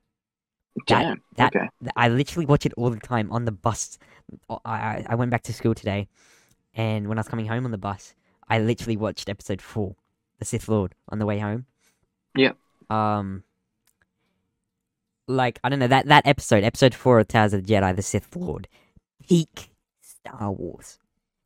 That- 0.88 1.02
Damn. 1.02 1.22
that- 1.38 1.56
okay. 1.56 1.70
I 1.96 2.10
literally 2.10 2.46
watch 2.46 2.66
it 2.66 2.74
all 2.78 2.90
the 2.90 3.00
time 3.00 3.32
on 3.32 3.46
the 3.46 3.52
bus. 3.52 3.98
I, 4.66 5.06
I 5.08 5.16
went 5.16 5.32
back 5.32 5.44
to 5.44 5.54
school 5.54 5.74
today, 5.74 6.08
and 6.74 7.08
when 7.08 7.18
I 7.18 7.22
was 7.22 7.28
coming 7.30 7.48
home 7.48 7.66
on 7.66 7.72
the 7.72 7.78
bus, 7.78 8.14
I 8.50 8.60
literally 8.60 8.98
watched 8.98 9.30
episode 9.30 9.62
four, 9.62 9.96
The 10.40 10.46
Sith 10.46 10.68
Lord, 10.68 10.96
on 11.10 11.20
the 11.20 11.26
way 11.26 11.40
home. 11.40 11.66
Yeah. 12.36 12.54
Um. 12.90 13.44
Like 15.28 15.60
I 15.64 15.70
don't 15.70 15.80
know 15.80 15.88
that 15.88 16.08
that 16.08 16.26
episode, 16.26 16.64
episode 16.64 16.96
four 16.96 17.20
of 17.20 17.28
Tales 17.28 17.54
of 17.54 17.66
the 17.66 17.74
Jedi, 17.74 17.96
The 17.96 18.02
Sith 18.02 18.36
Lord, 18.36 18.68
peak 19.28 19.72
Star 20.02 20.52
Wars. 20.52 21.00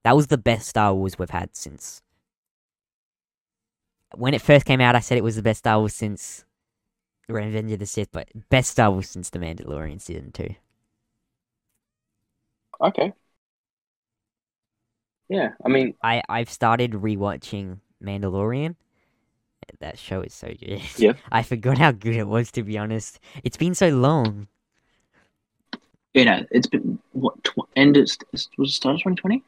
That 0.03 0.15
was 0.15 0.27
the 0.27 0.37
best 0.37 0.67
Star 0.67 0.93
Wars 0.93 1.17
we've 1.17 1.29
had 1.29 1.55
since. 1.55 2.01
When 4.15 4.33
it 4.33 4.41
first 4.41 4.65
came 4.65 4.81
out, 4.81 4.95
I 4.95 4.99
said 4.99 5.17
it 5.17 5.23
was 5.23 5.35
the 5.35 5.41
best 5.41 5.59
Star 5.59 5.79
Wars 5.79 5.93
since 5.93 6.43
Revenge 7.27 7.71
of 7.71 7.79
the 7.79 7.85
Sith, 7.85 8.11
but 8.11 8.27
best 8.49 8.71
Star 8.71 8.91
Wars 8.91 9.09
since 9.09 9.29
The 9.29 9.39
Mandalorian 9.39 10.01
season 10.01 10.31
two. 10.31 10.55
Okay. 12.81 13.13
Yeah, 15.31 15.53
I 15.63 15.69
mean, 15.69 15.95
I 16.03 16.21
I've 16.27 16.49
started 16.49 16.91
rewatching 16.91 17.79
Mandalorian. 18.03 18.75
That 19.79 19.97
show 19.97 20.19
is 20.21 20.33
so 20.33 20.47
good. 20.47 20.81
Yeah. 20.97 21.13
I 21.31 21.41
forgot 21.43 21.77
how 21.77 21.93
good 21.93 22.15
it 22.15 22.27
was 22.27 22.51
to 22.51 22.63
be 22.63 22.77
honest. 22.77 23.19
It's 23.43 23.55
been 23.55 23.73
so 23.73 23.87
long. 23.89 24.47
you 26.13 26.25
know, 26.25 26.43
it's 26.51 26.67
been 26.67 26.99
what 27.13 27.41
tw- 27.45 27.63
end 27.77 27.95
it 27.95 28.01
was 28.27 28.49
it 28.57 28.69
start 28.69 28.95
of 28.95 29.01
twenty 29.01 29.15
twenty. 29.15 29.43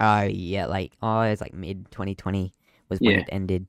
Oh 0.00 0.22
yeah, 0.22 0.64
like 0.64 0.92
oh 1.02 1.20
it 1.20 1.30
was 1.30 1.42
like 1.42 1.52
mid 1.52 1.90
twenty 1.90 2.14
twenty 2.14 2.54
was 2.88 2.98
when 3.00 3.10
Yeah. 3.10 3.18
it 3.20 3.28
ended. 3.30 3.66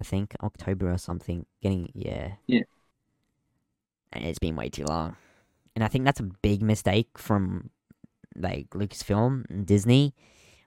I 0.00 0.04
think 0.04 0.34
October 0.42 0.90
or 0.90 0.98
something. 0.98 1.46
Getting 1.62 1.90
yeah. 1.94 2.32
Yeah. 2.48 2.64
And 4.12 4.24
it's 4.24 4.40
been 4.40 4.56
way 4.56 4.68
too 4.68 4.84
long. 4.84 5.14
And 5.76 5.84
I 5.84 5.88
think 5.88 6.04
that's 6.04 6.20
a 6.20 6.24
big 6.42 6.60
mistake 6.62 7.16
from 7.16 7.70
like 8.34 8.70
Lucasfilm 8.70 9.48
and 9.48 9.64
Disney 9.66 10.14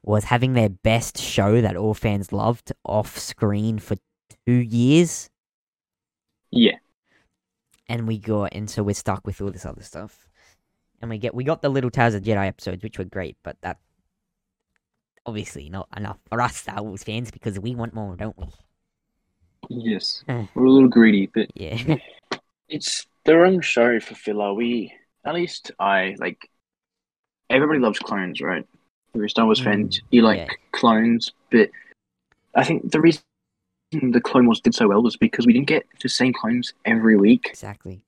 was 0.03 0.25
having 0.25 0.53
their 0.53 0.69
best 0.69 1.17
show 1.17 1.61
that 1.61 1.75
all 1.75 1.93
fans 1.93 2.31
loved 2.31 2.71
off 2.85 3.17
screen 3.17 3.79
for 3.79 3.97
two 4.45 4.53
years. 4.53 5.29
Yeah, 6.51 6.77
and 7.87 8.07
we 8.07 8.17
got 8.17 8.53
and 8.53 8.69
so 8.69 8.81
we're 8.83 8.93
stuck 8.95 9.25
with 9.25 9.41
all 9.41 9.51
this 9.51 9.65
other 9.65 9.83
stuff. 9.83 10.27
And 11.01 11.09
we 11.09 11.17
get 11.17 11.33
we 11.35 11.43
got 11.43 11.61
the 11.61 11.69
little 11.69 11.89
Tales 11.91 12.13
of 12.13 12.23
Jedi 12.23 12.47
episodes, 12.47 12.83
which 12.83 12.97
were 12.97 13.05
great, 13.05 13.37
but 13.43 13.57
that 13.61 13.77
obviously 15.25 15.69
not 15.69 15.87
enough 15.95 16.17
for 16.29 16.41
us 16.41 16.57
Star 16.57 16.81
Wars 16.81 17.03
fans 17.03 17.29
because 17.31 17.59
we 17.59 17.75
want 17.75 17.93
more, 17.93 18.15
don't 18.15 18.37
we? 18.37 18.45
yes, 19.69 20.23
Hmm. 20.27 20.43
we're 20.55 20.65
a 20.65 20.71
little 20.71 20.89
greedy, 20.89 21.27
but 21.27 21.49
Yeah. 21.53 21.97
it's 22.67 23.05
the 23.25 23.37
wrong 23.37 23.61
show 23.61 23.99
for 23.99 24.15
filler. 24.15 24.53
We 24.53 24.93
at 25.25 25.35
least 25.35 25.71
I 25.79 26.15
like. 26.17 26.49
Everybody 27.49 27.79
loves 27.79 27.99
clones, 27.99 28.41
right? 28.41 28.65
You're 29.13 29.25
a 29.25 29.29
Star 29.29 29.45
Wars 29.45 29.59
fan, 29.59 29.87
Mm, 29.89 30.01
you 30.11 30.21
like 30.21 30.37
yeah. 30.39 30.47
clones, 30.71 31.31
but 31.51 31.69
I 32.55 32.63
think 32.63 32.91
the 32.91 33.01
reason 33.01 33.21
the 33.91 34.21
Clone 34.21 34.45
Wars 34.45 34.59
did 34.61 34.75
so 34.75 34.87
well 34.87 35.01
was 35.01 35.17
because 35.17 35.47
we 35.47 35.53
didn't 35.53 35.67
get 35.67 35.85
the 36.01 36.09
same 36.09 36.33
clones 36.33 36.73
every 36.85 37.17
week. 37.17 37.47
exactly. 37.49 38.03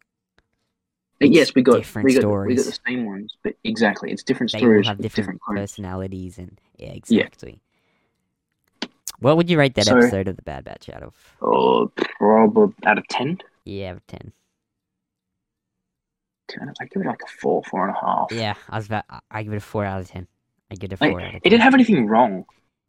It's 1.19 1.35
yes, 1.35 1.53
we 1.53 1.61
got 1.61 1.77
different 1.77 2.05
we 2.07 2.13
got, 2.19 2.45
we 2.47 2.55
got 2.55 2.65
the 2.65 2.79
same 2.87 3.05
ones, 3.05 3.35
but 3.43 3.53
exactly, 3.63 4.11
it's 4.11 4.23
different 4.23 4.51
They 4.51 4.57
stories 4.59 4.87
have 4.87 4.97
different, 4.97 5.39
different 5.39 5.41
personalities 5.59 6.37
and 6.39 6.59
yeah, 6.77 6.87
Yeah. 6.87 6.93
exactly. 6.93 7.59
What 9.19 9.37
would 9.37 9.47
you 9.49 9.59
rate 9.59 9.75
that 9.75 9.85
So- 9.85 9.97
episode 9.97 10.27
of 10.27 10.35
the 10.35 10.41
Bad 10.41 10.63
Batch 10.63 10.89
out 10.89 11.03
of? 11.03 11.15
Oh, 11.41 11.91
probably 12.17 12.73
out 12.85 12.97
of 12.97 13.07
ten. 13.07 13.37
Yeah, 13.65 13.91
out 13.91 13.97
of 13.97 14.07
ten. 14.07 14.31
Ten, 16.47 16.73
I 16.81 16.85
give 16.85 17.03
it 17.03 17.05
like 17.07 17.21
a 17.23 17.27
four, 17.27 17.63
four 17.63 17.87
and 17.87 17.95
a 17.95 17.99
half. 17.99 18.31
Yeah, 18.31 18.55
I 18.69 18.77
was 18.77 18.87
about. 18.87 19.05
I 19.29 19.43
give 19.43 19.53
it 19.53 19.57
a 19.57 19.61
four 19.61 19.85
out 19.85 20.01
of 20.01 20.09
ten. 20.09 20.27
I 20.71 20.75
give 20.75 20.91
it 20.93 20.99
a 20.99 21.03
Like, 21.03 21.11
four 21.11 21.19
of 21.21 21.35
it 21.35 21.43
didn't 21.43 21.61
have 21.61 21.73
anything 21.73 22.07
wrong. 22.07 22.45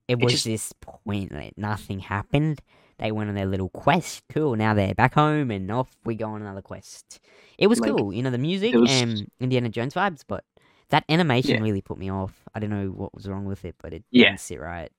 It 0.08 0.20
was 0.20 0.32
just- 0.32 0.44
this 0.44 0.72
point 0.80 1.30
that 1.30 1.58
nothing 1.58 1.98
happened. 1.98 2.60
They 2.98 3.10
went 3.10 3.28
on 3.28 3.34
their 3.34 3.46
little 3.46 3.70
quest. 3.70 4.22
Cool. 4.28 4.54
Now 4.54 4.74
they're 4.74 4.94
back 4.94 5.14
home, 5.14 5.50
and 5.50 5.70
off 5.70 5.96
we 6.04 6.14
go 6.14 6.26
on 6.28 6.40
another 6.40 6.62
quest. 6.62 7.18
It 7.58 7.66
was 7.66 7.80
Like, 7.80 7.90
cool, 7.90 8.12
you 8.12 8.22
know, 8.22 8.30
the 8.30 8.38
music 8.38 8.74
it 8.74 8.78
was- 8.78 8.90
and 8.92 9.28
Indiana 9.40 9.68
Jones 9.68 9.94
vibes, 9.94 10.22
but 10.26 10.44
that 10.90 11.04
animation 11.08 11.56
Yeah. 11.56 11.62
really 11.62 11.82
put 11.82 11.98
me 11.98 12.10
off. 12.10 12.44
I 12.54 12.60
don't 12.60 12.70
know 12.70 12.88
what 12.88 13.14
was 13.14 13.28
wrong 13.28 13.44
with 13.44 13.64
it, 13.64 13.74
but 13.82 13.92
it 13.92 14.04
Yeah. 14.10 14.26
didn't 14.28 14.40
sit 14.40 14.60
right. 14.60 14.92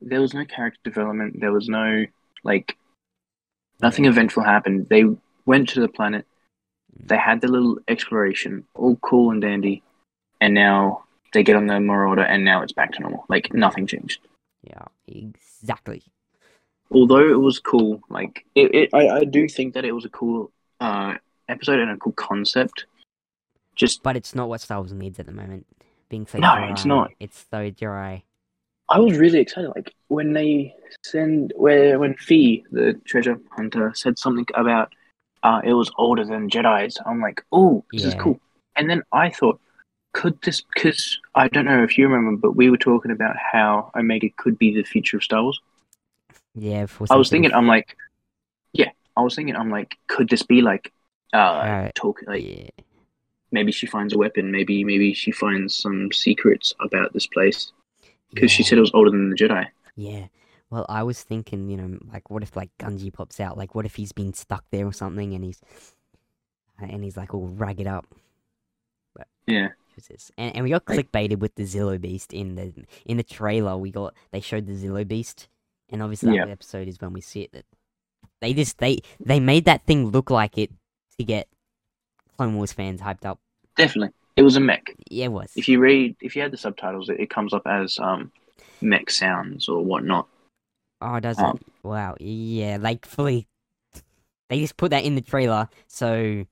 There 0.00 0.20
was 0.20 0.32
no 0.34 0.44
character 0.44 0.80
development. 0.84 1.40
There 1.40 1.52
was 1.52 1.68
no 1.68 2.06
like 2.44 2.76
nothing 3.82 4.04
eventful 4.04 4.44
happened. 4.44 4.88
They 4.88 5.04
went 5.46 5.68
to 5.70 5.80
the 5.80 5.88
planet. 5.88 6.26
Mm. 6.96 7.08
They 7.08 7.16
had 7.16 7.40
the 7.40 7.48
little 7.48 7.78
exploration, 7.88 8.64
all 8.74 8.96
cool 8.96 9.30
and 9.32 9.42
dandy, 9.42 9.82
and 10.40 10.54
now 10.54 11.04
they 11.36 11.42
get 11.42 11.54
on 11.54 11.66
the 11.66 11.78
Marauder, 11.78 12.22
and 12.22 12.44
now 12.44 12.62
it's 12.62 12.72
back 12.72 12.92
to 12.92 13.00
normal. 13.00 13.26
Like 13.28 13.52
nothing 13.52 13.86
changed. 13.86 14.20
Yeah, 14.62 14.86
exactly. 15.06 16.02
Although 16.90 17.28
it 17.28 17.38
was 17.40 17.58
cool, 17.58 18.00
like 18.08 18.46
it, 18.54 18.74
it 18.74 18.90
I, 18.94 19.08
I 19.08 19.24
do 19.24 19.46
think 19.48 19.74
that 19.74 19.84
it 19.84 19.92
was 19.92 20.06
a 20.06 20.08
cool 20.08 20.50
uh, 20.80 21.14
episode 21.48 21.78
and 21.78 21.90
a 21.90 21.96
cool 21.98 22.12
concept. 22.12 22.86
Just 23.74 24.02
But 24.02 24.16
it's 24.16 24.34
not 24.34 24.48
what 24.48 24.62
Star 24.62 24.78
Wars 24.80 24.92
needs 24.92 25.18
at 25.18 25.26
the 25.26 25.32
moment. 25.32 25.66
Being 26.08 26.26
so 26.26 26.38
No, 26.38 26.54
dry. 26.54 26.70
it's 26.70 26.86
not. 26.86 27.10
It's 27.20 27.44
so 27.50 27.68
dry. 27.68 28.22
I 28.88 28.98
was 28.98 29.18
really 29.18 29.40
excited. 29.40 29.72
Like 29.76 29.92
when 30.08 30.32
they 30.32 30.74
send 31.04 31.52
where 31.56 31.98
when 31.98 32.14
Phee, 32.14 32.64
the 32.70 32.94
treasure 33.04 33.38
hunter, 33.50 33.92
said 33.94 34.18
something 34.18 34.46
about 34.54 34.94
uh 35.42 35.60
it 35.62 35.74
was 35.74 35.90
older 35.98 36.24
than 36.24 36.48
Jedi's. 36.48 36.96
I'm 37.04 37.20
like, 37.20 37.44
oh, 37.52 37.84
this 37.92 38.04
is 38.04 38.14
cool. 38.14 38.40
And 38.76 38.88
then 38.88 39.02
I 39.12 39.28
thought, 39.28 39.60
could 40.16 40.40
this? 40.40 40.62
Because 40.62 41.20
I 41.34 41.48
don't 41.48 41.66
know 41.66 41.82
if 41.82 41.98
you 41.98 42.08
remember, 42.08 42.40
but 42.40 42.56
we 42.56 42.70
were 42.70 42.78
talking 42.78 43.10
about 43.10 43.36
how 43.36 43.90
Omega 43.94 44.30
could 44.38 44.58
be 44.58 44.74
the 44.74 44.82
future 44.82 45.18
of 45.18 45.22
Star 45.22 45.42
Wars. 45.42 45.60
Yeah, 46.54 46.86
for 46.86 47.06
I 47.10 47.16
was 47.16 47.28
thinking, 47.28 47.52
I'm 47.52 47.66
like, 47.66 47.96
yeah, 48.72 48.90
I 49.14 49.20
was 49.20 49.36
thinking, 49.36 49.54
I'm 49.54 49.70
like, 49.70 49.98
could 50.08 50.30
this 50.30 50.42
be 50.42 50.62
like, 50.62 50.90
uh, 51.34 51.90
talk 51.94 52.20
like 52.26 52.42
yeah, 52.42 52.70
maybe 53.52 53.72
she 53.72 53.86
finds 53.86 54.14
a 54.14 54.18
weapon, 54.18 54.50
maybe 54.50 54.84
maybe 54.84 55.12
she 55.12 55.32
finds 55.32 55.76
some 55.76 56.10
secrets 56.12 56.72
about 56.80 57.12
this 57.12 57.26
place 57.26 57.72
because 58.32 58.50
she 58.50 58.62
said 58.62 58.78
it 58.78 58.80
was 58.80 58.94
older 58.94 59.10
than 59.10 59.28
the 59.28 59.36
Jedi. 59.36 59.66
Yeah. 59.96 60.28
Well, 60.70 60.86
I 60.88 61.02
was 61.02 61.22
thinking, 61.22 61.68
you 61.68 61.76
know, 61.76 61.98
like, 62.10 62.30
what 62.30 62.42
if 62.42 62.56
like 62.56 62.70
Gungi 62.78 63.12
pops 63.12 63.38
out? 63.38 63.58
Like, 63.58 63.74
what 63.74 63.84
if 63.84 63.96
he's 63.96 64.12
been 64.12 64.32
stuck 64.32 64.64
there 64.70 64.86
or 64.86 64.94
something, 64.94 65.34
and 65.34 65.44
he's 65.44 65.60
and 66.80 67.04
he's 67.04 67.18
like 67.18 67.34
all 67.34 67.48
ragged 67.48 67.86
up? 67.86 68.06
Yeah. 69.46 69.68
And, 70.36 70.54
and 70.56 70.64
we 70.64 70.70
got 70.70 70.84
clickbaited 70.84 71.38
with 71.38 71.54
the 71.54 71.64
Zillo 71.64 72.00
Beast 72.00 72.32
in 72.32 72.54
the 72.54 72.72
in 73.04 73.16
the 73.16 73.22
trailer. 73.22 73.76
We 73.76 73.90
got 73.90 74.14
they 74.30 74.40
showed 74.40 74.66
the 74.66 74.72
Zillo 74.74 75.06
Beast, 75.06 75.48
and 75.90 76.02
obviously 76.02 76.30
that 76.36 76.46
Yeah. 76.46 76.52
episode 76.52 76.88
is 76.88 77.00
when 77.00 77.12
we 77.12 77.20
see 77.20 77.42
it. 77.42 77.52
That 77.52 77.64
they 78.40 78.52
just 78.52 78.78
they 78.78 79.00
they 79.18 79.40
made 79.40 79.64
that 79.64 79.84
thing 79.84 80.08
look 80.10 80.30
like 80.30 80.58
it 80.58 80.70
to 81.18 81.24
get 81.24 81.48
Clone 82.36 82.56
Wars 82.56 82.72
fans 82.72 83.00
hyped 83.00 83.24
up. 83.24 83.38
Definitely, 83.76 84.14
it 84.36 84.42
was 84.42 84.56
a 84.56 84.60
mech. 84.60 84.94
Yeah, 85.10 85.26
it 85.26 85.32
was. 85.32 85.52
If 85.56 85.68
you 85.68 85.80
read, 85.80 86.16
if 86.20 86.36
you 86.36 86.42
had 86.42 86.50
the 86.50 86.56
subtitles, 86.56 87.08
it, 87.08 87.20
it 87.20 87.30
comes 87.30 87.52
up 87.54 87.66
as 87.66 87.98
um, 87.98 88.30
mech 88.80 89.10
sounds 89.10 89.68
or 89.68 89.82
whatnot. 89.84 90.28
Oh, 91.00 91.20
does 91.20 91.38
Um, 91.38 91.56
it? 91.56 91.62
Wow. 91.82 92.16
Yeah, 92.20 92.78
like 92.80 93.06
fully. 93.06 93.46
They 94.48 94.60
just 94.60 94.76
put 94.76 94.90
that 94.92 95.04
in 95.04 95.14
the 95.14 95.20
trailer, 95.20 95.68
so 95.88 96.46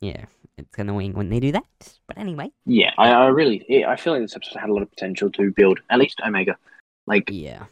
yeah, 0.00 0.26
it's 0.58 0.78
annoying 0.78 1.12
when 1.14 1.28
they 1.30 1.40
do 1.40 1.52
that. 1.52 1.64
But 2.06 2.18
anyway, 2.18 2.50
Yeah, 2.66 2.92
I, 2.98 3.10
I 3.10 3.26
really, 3.26 3.84
I 3.86 3.96
feel 3.96 4.12
like 4.12 4.22
this 4.22 4.36
episode 4.36 4.58
had 4.60 4.70
a 4.70 4.72
lot 4.72 4.82
of 4.82 4.90
potential 4.90 5.30
to 5.32 5.50
build 5.50 5.80
at 5.90 5.98
least 5.98 6.20
Omega. 6.24 6.56
Like 7.06 7.28
yeah, 7.30 7.64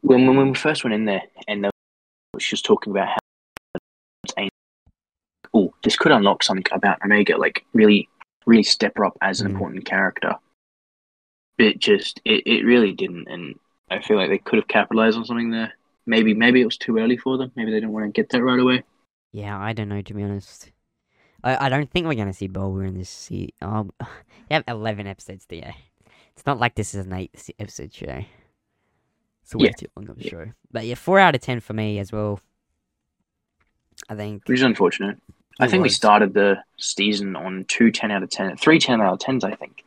when 0.00 0.26
when, 0.26 0.36
when 0.36 0.48
we 0.48 0.54
first 0.54 0.84
went 0.84 0.94
in 0.94 1.04
there, 1.04 1.22
and 1.48 1.64
they, 1.64 1.70
she 2.38 2.54
was 2.54 2.62
talking 2.62 2.90
about 2.92 3.08
how. 3.08 4.48
Oh, 5.56 5.72
this 5.84 5.96
could 5.96 6.10
unlock 6.10 6.42
something 6.42 6.64
about 6.72 7.00
Omega. 7.04 7.36
Like 7.36 7.64
really, 7.74 8.08
really 8.46 8.64
step 8.64 8.96
her 8.96 9.04
up 9.04 9.16
as 9.22 9.40
an 9.40 9.46
Mm. 9.46 9.50
important 9.52 9.84
character. 9.84 10.34
It 11.58 11.78
just, 11.78 12.20
it, 12.24 12.44
it 12.46 12.64
really 12.64 12.90
didn't, 12.92 13.28
and 13.28 13.54
I 13.88 14.00
feel 14.00 14.16
like 14.16 14.28
they 14.30 14.38
could 14.38 14.56
have 14.58 14.66
capitalized 14.66 15.16
on 15.16 15.24
something 15.24 15.50
there. 15.50 15.72
Maybe, 16.06 16.34
maybe 16.34 16.60
it 16.60 16.64
was 16.64 16.76
too 16.76 16.98
early 16.98 17.16
for 17.16 17.38
them. 17.38 17.52
Maybe 17.54 17.70
they 17.70 17.76
didn't 17.78 17.92
want 17.92 18.06
to 18.06 18.10
get 18.10 18.30
that 18.30 18.42
right 18.42 18.58
away. 18.58 18.82
yeah. 19.32 19.56
I 19.56 19.72
don't 19.72 19.88
know 19.88 20.02
to 20.02 20.14
be 20.14 20.22
honest. 20.24 20.72
I 21.44 21.66
I 21.66 21.68
don't 21.68 21.88
think 21.90 22.06
we're 22.06 22.14
gonna 22.14 22.32
see 22.32 22.48
Bulber 22.48 22.82
in 22.84 22.98
this 22.98 23.10
season. 23.10 23.50
Oh, 23.62 23.88
you 24.00 24.06
have 24.50 24.64
eleven 24.66 25.06
episodes 25.06 25.46
to 25.46 25.60
go. 25.60 25.70
It's 26.36 26.46
not 26.46 26.58
like 26.58 26.74
this 26.74 26.94
is 26.96 27.06
an 27.06 27.12
8 27.12 27.30
episode 27.60 27.94
show. 27.94 28.24
It's 29.44 29.54
way 29.54 29.66
Yeah. 29.66 29.72
too 29.78 29.86
long 29.94 30.08
of 30.08 30.18
a 30.18 30.22
Yeah. 30.24 30.30
show. 30.30 30.46
But 30.72 30.84
yeah, 30.86 30.96
four 30.96 31.20
out 31.20 31.36
of 31.36 31.40
ten 31.42 31.60
for 31.60 31.74
me 31.74 32.00
as 32.00 32.10
well. 32.10 32.40
I 34.08 34.14
think. 34.16 34.42
which 34.48 34.58
is 34.58 34.62
unfortunate. 34.64 35.18
I 35.60 35.68
think 35.68 35.84
we 35.84 35.88
started 35.88 36.34
the 36.34 36.56
season 36.78 37.36
on 37.36 37.64
two 37.68 37.92
10 37.92 38.10
out 38.10 38.24
of 38.24 38.30
10, 38.30 38.56
three 38.56 38.80
10 38.80 39.00
out 39.00 39.12
of 39.12 39.18
10s, 39.20 39.44
I 39.44 39.54
think. 39.54 39.84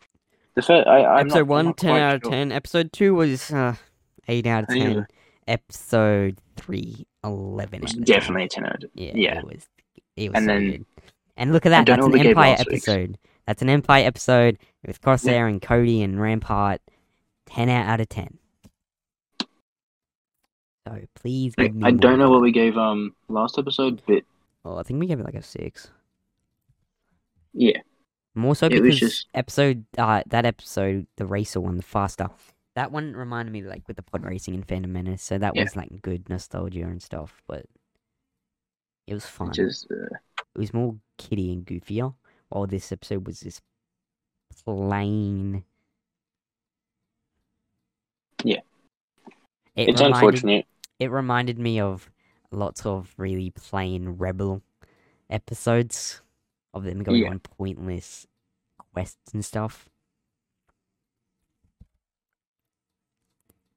The 0.56 0.62
first, 0.62 0.88
I, 0.88 1.04
I'm 1.04 1.28
episode 1.28 1.40
not, 1.40 1.48
one, 1.48 1.60
I'm 1.60 1.66
not 1.68 1.78
10 1.78 1.98
out 1.98 2.16
of 2.16 2.22
sure. 2.24 2.32
10. 2.32 2.52
Episode 2.54 2.94
two 2.94 3.14
was 3.16 3.52
uh, 3.52 3.76
8 4.30 4.48
out 4.48 4.64
of 4.64 4.70
I 4.70 4.74
think 4.74 4.86
it 4.86 4.88
10. 4.88 4.96
was- 4.96 5.06
Episode 5.50 6.42
three, 6.56 7.06
11 7.24 7.76
It 7.76 7.82
was 7.84 7.94
10. 7.94 8.04
definitely 8.04 8.44
a 8.46 8.48
10 8.50 8.66
out 8.66 8.76
of 8.76 8.80
10. 8.82 8.90
Yeah, 8.96 9.12
yeah. 9.16 9.40
it 9.40 9.46
was. 9.46 9.68
It 10.16 10.30
was 10.30 10.38
And 10.38 10.44
so 10.46 10.48
then- 10.48 10.72
good. 10.72 10.86
And 11.38 11.53
look 11.53 11.65
at 11.65 11.70
that. 11.70 11.86
That's 11.86 11.98
an 12.03 12.12
what 12.12 12.13
we 12.13 12.20
gave 12.20 12.32
Empire 12.32 12.56
episode. 12.60 13.17
That's 13.46 13.62
an 13.62 13.70
Empire 13.70 14.06
episode 14.06 14.58
with 14.86 15.00
Crosshair 15.01 15.48
and 15.48 15.62
Cody 15.62 16.01
and 16.03 16.20
Rampart. 16.20 16.82
ten 17.46 17.70
out 17.70 18.01
of 18.01 18.10
ten. 18.10 18.39
So 20.88 21.00
please 21.15 21.53
I, 21.58 21.63
give 21.63 21.75
me 21.75 21.84
I 21.86 21.91
don't 21.91 22.20
know 22.20 22.29
what 22.29 22.41
we 22.41 22.51
gave 22.51 22.77
um 22.77 23.15
last 23.29 23.58
episode, 23.58 24.01
but 24.08 24.24
Oh, 24.65 24.77
I 24.77 24.84
think 24.84 25.00
we 25.00 25.06
gave 25.08 25.20
it 25.20 25.25
like 25.25 25.36
a 25.36 25.41
six. 25.44 25.89
yeah, 27.53 27.79
More 28.36 28.56
so 28.56 28.65
It 28.67 28.82
because 28.82 29.00
just- 29.00 29.27
episode 29.34 29.86
uh 29.98 30.24
that 30.27 30.46
episode, 30.46 31.08
the 31.17 31.25
racer 31.25 31.60
one, 31.62 31.77
the 31.77 31.84
faster. 31.84 32.29
That 32.75 32.91
one 32.91 33.13
reminded 33.13 33.51
me 33.51 33.62
like 33.63 33.88
with 33.88 33.98
the 33.98 34.03
pod 34.03 34.24
racing 34.25 34.53
in 34.53 34.63
Phantom 34.63 34.91
Menace, 34.91 35.24
so 35.24 35.38
that 35.38 35.56
Yeah. 35.56 35.63
was 35.63 35.75
like 35.75 36.01
good 36.01 36.29
nostalgia 36.29 36.84
and 36.84 37.01
stuff, 37.01 37.41
but 37.48 37.65
it 39.08 39.14
was 39.14 39.26
fun. 39.26 39.52
just 39.54 39.88
uh, 39.92 40.16
It 40.56 40.60
was 40.60 40.74
more 40.74 40.96
kiddie 41.18 41.52
and 41.54 41.66
goofier, 41.66 42.14
while 42.50 42.68
this 42.68 42.92
episode 42.92 43.26
was 43.26 43.40
just 43.40 43.62
plain. 44.66 45.64
Yeah. 48.44 48.60
It 49.76 49.90
it's 49.90 50.02
reminded, 50.02 50.16
unfortunate. 50.16 50.66
It 51.00 51.12
reminded 51.12 51.58
me 51.60 51.80
of 51.80 52.10
lots 52.52 52.86
of 52.86 53.14
really 53.18 53.52
plain 53.52 54.10
rebel 54.18 54.62
episodes 55.30 56.22
of 56.74 56.84
them 56.84 57.04
going 57.04 57.24
Yeah. 57.24 57.30
on 57.30 57.40
pointless 57.40 58.28
quests 58.94 59.34
and 59.34 59.44
stuff. 59.44 59.90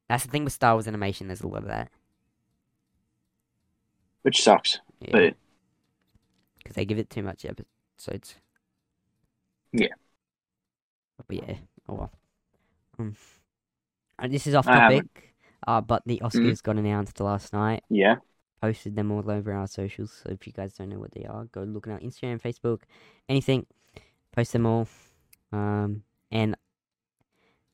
That's 0.09 0.25
the 0.25 0.31
thing 0.31 0.45
with 0.45 0.53
Star 0.53 0.75
Wars 0.75 0.89
animation. 0.89 1.29
There's 1.29 1.41
a 1.43 1.49
lot 1.49 1.63
of 1.63 1.69
that. 1.69 1.91
which 4.23 4.43
sucks. 4.43 4.81
Yeah. 5.01 5.11
But 5.13 5.35
because 6.59 6.77
they 6.77 6.85
give 6.85 6.99
it 6.99 7.11
too 7.11 7.23
much 7.23 7.45
episodes. 7.45 8.35
Yeah. 9.73 9.89
But 11.27 11.37
yeah, 11.37 11.55
oh 11.89 11.95
well. 11.95 12.13
Um, 12.99 13.17
and 14.19 14.33
this 14.33 14.47
is 14.47 14.55
off 14.55 14.67
topic, 14.67 15.35
uh, 15.67 15.81
but 15.81 16.03
the 16.07 16.21
Oscars 16.23 16.63
got 16.63 16.77
announced 16.77 17.21
last 17.21 17.53
night. 17.53 17.83
yeah, 17.89 18.17
Posted 18.61 18.97
them 18.97 19.11
all 19.11 19.31
over 19.31 19.53
our 19.53 19.67
socials. 19.67 20.21
So 20.23 20.33
if 20.33 20.47
you 20.47 20.53
guys 20.53 20.75
don't 20.75 20.89
know 20.91 20.99
what 20.99 21.13
they 21.13 21.25
are, 21.25 21.45
go 21.47 21.63
look 21.63 21.87
at 21.87 21.93
our 21.95 22.01
Instagram, 22.01 22.41
Facebook, 22.43 22.81
anything. 23.29 23.67
Post 24.33 24.53
them 24.53 24.67
all. 24.67 24.89
Um, 25.53 26.03
and 26.31 26.57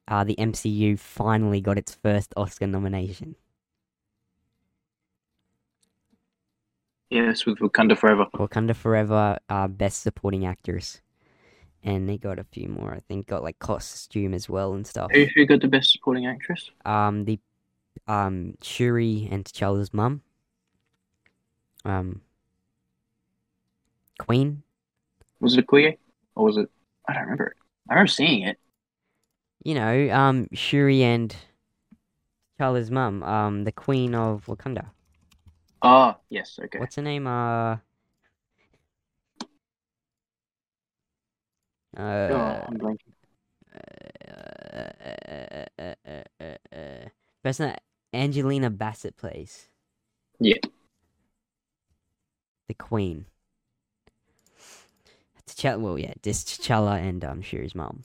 uh, 0.08 0.24
the 0.24 0.36
MCU 0.36 0.98
finally 0.98 1.60
got 1.60 1.78
its 1.78 1.94
first 1.94 2.32
Oscar 2.36 2.66
nomination. 2.66 3.34
Yes, 7.10 7.46
with 7.46 7.58
Wakanda 7.58 7.96
Forever. 7.96 8.26
Wakanda 8.34 8.74
Forever, 8.74 9.38
uh, 9.48 9.68
Best 9.68 10.02
Supporting 10.02 10.46
Actress. 10.46 11.00
And 11.82 12.08
they 12.08 12.18
got 12.18 12.38
a 12.40 12.44
few 12.44 12.68
more, 12.68 12.92
I 12.92 13.00
think, 13.06 13.28
got 13.28 13.44
like 13.44 13.58
costume 13.60 14.34
as 14.34 14.48
well 14.48 14.74
and 14.74 14.84
stuff. 14.84 15.12
Who 15.12 15.26
who 15.34 15.46
got 15.46 15.60
the 15.60 15.68
best 15.68 15.92
supporting 15.92 16.26
actress? 16.26 16.70
Um, 16.84 17.24
the 17.26 17.38
um 18.08 18.54
Shuri 18.60 19.28
and 19.30 19.44
T'Challa's 19.44 19.94
mum. 19.94 20.22
Um, 21.84 22.22
Queen. 24.18 24.62
Was 25.38 25.56
it 25.56 25.60
a 25.60 25.62
Okoye? 25.62 25.96
Or 26.34 26.46
was 26.46 26.56
it? 26.56 26.68
I 27.08 27.12
don't 27.12 27.22
remember. 27.22 27.54
I 27.88 27.94
remember 27.94 28.08
seeing 28.08 28.42
it. 28.42 28.58
You 29.62 29.74
know, 29.74 30.10
um, 30.10 30.48
Shuri 30.52 31.04
and 31.04 31.36
T'Challa's 32.58 32.90
mum. 32.90 33.22
Um, 33.22 33.62
the 33.62 33.70
Queen 33.70 34.14
of 34.14 34.46
Wakanda. 34.46 34.90
Ah, 35.82 36.18
yes. 36.30 36.58
Okay. 36.62 36.78
What's 36.78 36.96
her 36.96 37.02
name? 37.02 37.26
Uh. 37.26 37.76
oh, 41.96 42.02
Uh, 42.02 42.66
I'm 42.68 42.78
blanking. 42.78 43.12
uh, 43.74 44.90
uh, 45.38 45.66
uh, 45.78 45.94
uh, 46.40 46.76
uh, 46.76 47.08
person 47.42 47.68
that 47.68 47.82
Angelina 48.12 48.70
Bassett 48.70 49.16
plays. 49.16 49.68
Yeah. 50.40 50.56
The 52.68 52.74
Queen. 52.74 53.26
T'Challa, 55.46 55.78
well, 55.80 55.98
yeah, 55.98 56.12
this 56.22 56.42
T'Challa 56.42 56.98
and 57.00 57.24
um, 57.24 57.40
Shuri's 57.40 57.74
mom, 57.74 58.02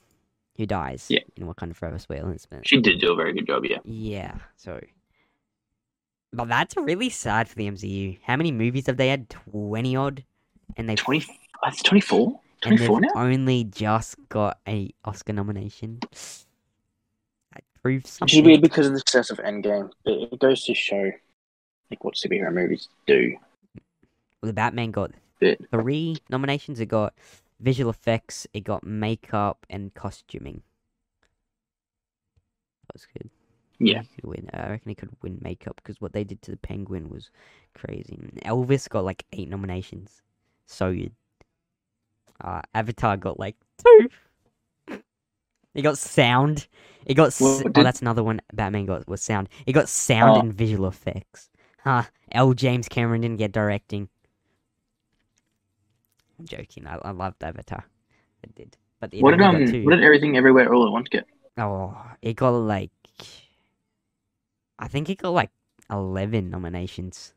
who 0.56 0.64
dies. 0.64 1.06
Yeah. 1.10 1.20
In 1.36 1.46
Wakanda 1.46 1.74
Forever 1.74 1.98
spoilers, 1.98 2.46
but 2.46 2.66
She 2.66 2.80
did 2.80 3.00
do 3.00 3.12
a 3.12 3.16
very 3.16 3.32
good 3.32 3.46
job. 3.48 3.64
Yeah. 3.64 3.78
yeah, 3.84 4.34
so. 4.56 4.80
But 6.32 6.48
that's 6.48 6.76
really 6.76 7.10
sad 7.10 7.48
for 7.48 7.54
the 7.56 7.68
MCU. 7.70 8.18
How 8.22 8.36
many 8.36 8.52
movies 8.52 8.86
have 8.86 8.96
they 8.96 9.08
had? 9.08 9.28
Twenty 9.28 9.94
odd, 9.96 10.24
and 10.76 10.88
they 10.88 10.94
Twenty. 10.94 11.26
It's 11.64 11.82
twenty 11.82 12.00
four. 12.00 12.28
and 12.28 12.38
Twenty 12.62 12.76
they've 12.78 12.86
four 12.86 13.00
now. 13.00 13.08
only 13.14 13.64
just 13.64 14.16
got 14.28 14.58
a 14.66 14.90
Oscar 15.04 15.32
nomination. 15.34 15.98
That 17.52 17.64
proves 17.82 18.04
Which 18.20 18.30
something. 18.32 18.38
is 18.40 18.44
weird 18.46 18.62
because 18.62 18.86
of 18.86 18.92
the 18.94 18.98
success 19.00 19.30
of 19.30 19.38
Endgame. 19.38 19.90
It 20.06 20.38
goes 20.38 20.64
to 20.64 20.74
show, 20.74 21.10
like, 21.90 22.02
what 22.02 22.14
superhero 22.14 22.52
movies 22.52 22.88
do. 23.06 23.36
Well, 24.40 24.48
the 24.48 24.52
Batman 24.54 24.90
got 24.90 25.10
But 25.40 25.58
three 25.70 26.16
nominations. 26.30 26.80
It 26.80 26.86
got 26.86 27.14
visual 27.60 27.90
effects, 27.90 28.46
it 28.54 28.64
got 28.64 28.84
makeup, 28.84 29.66
and 29.68 29.92
costuming. 29.94 30.62
That 32.86 32.94
was 32.94 33.06
good. 33.06 33.30
Yeah. 33.84 34.02
He 34.02 34.08
could 34.20 34.24
win. 34.30 34.50
I 34.52 34.68
reckon 34.70 34.88
he 34.90 34.94
could 34.94 35.10
win 35.22 35.38
makeup 35.42 35.76
because 35.76 36.00
what 36.00 36.12
they 36.12 36.24
did 36.24 36.40
to 36.42 36.50
the 36.50 36.56
Penguin 36.56 37.08
was 37.08 37.30
crazy. 37.74 38.16
Elvis 38.44 38.88
got 38.88 39.04
like 39.04 39.24
eight 39.32 39.48
nominations. 39.48 40.22
So 40.66 40.92
good. 40.92 41.12
Uh, 42.40 42.62
Avatar 42.74 43.16
got 43.16 43.38
like 43.38 43.56
two. 43.78 44.08
He 45.74 45.82
got 45.82 45.96
sound. 45.98 46.66
It 47.06 47.14
got. 47.14 47.34
Well, 47.40 47.58
s- 47.60 47.62
oh, 47.74 47.82
that's 47.82 48.00
another 48.02 48.22
one. 48.22 48.40
Batman 48.52 48.86
got 48.86 49.08
was 49.08 49.22
sound. 49.22 49.48
It 49.66 49.72
got 49.72 49.88
sound 49.88 50.36
Oh. 50.36 50.40
and 50.40 50.52
visual 50.54 50.86
effects. 50.86 51.50
Huh. 51.82 52.04
L. 52.32 52.52
James 52.54 52.88
Cameron 52.88 53.22
didn't 53.22 53.38
get 53.38 53.52
directing. 53.52 54.08
I'm 56.38 56.46
joking. 56.46 56.86
I, 56.86 56.98
I 57.02 57.10
loved 57.10 57.42
Avatar. 57.42 57.84
I 58.44 58.48
did. 58.54 58.76
But 59.00 59.14
it 59.14 59.22
what 59.22 59.32
did 59.32 59.40
um? 59.42 59.60
What 59.84 59.96
did 59.96 60.04
everything 60.04 60.36
everywhere 60.36 60.72
all 60.72 60.86
at 60.86 60.92
once 60.92 61.08
get? 61.08 61.26
Oh, 61.58 61.96
it 62.22 62.34
got 62.36 62.50
like. 62.50 62.90
I 64.82 64.88
think 64.88 65.08
it 65.08 65.18
got 65.18 65.30
like 65.30 65.50
11 65.88 66.50
nominations. 66.50 67.34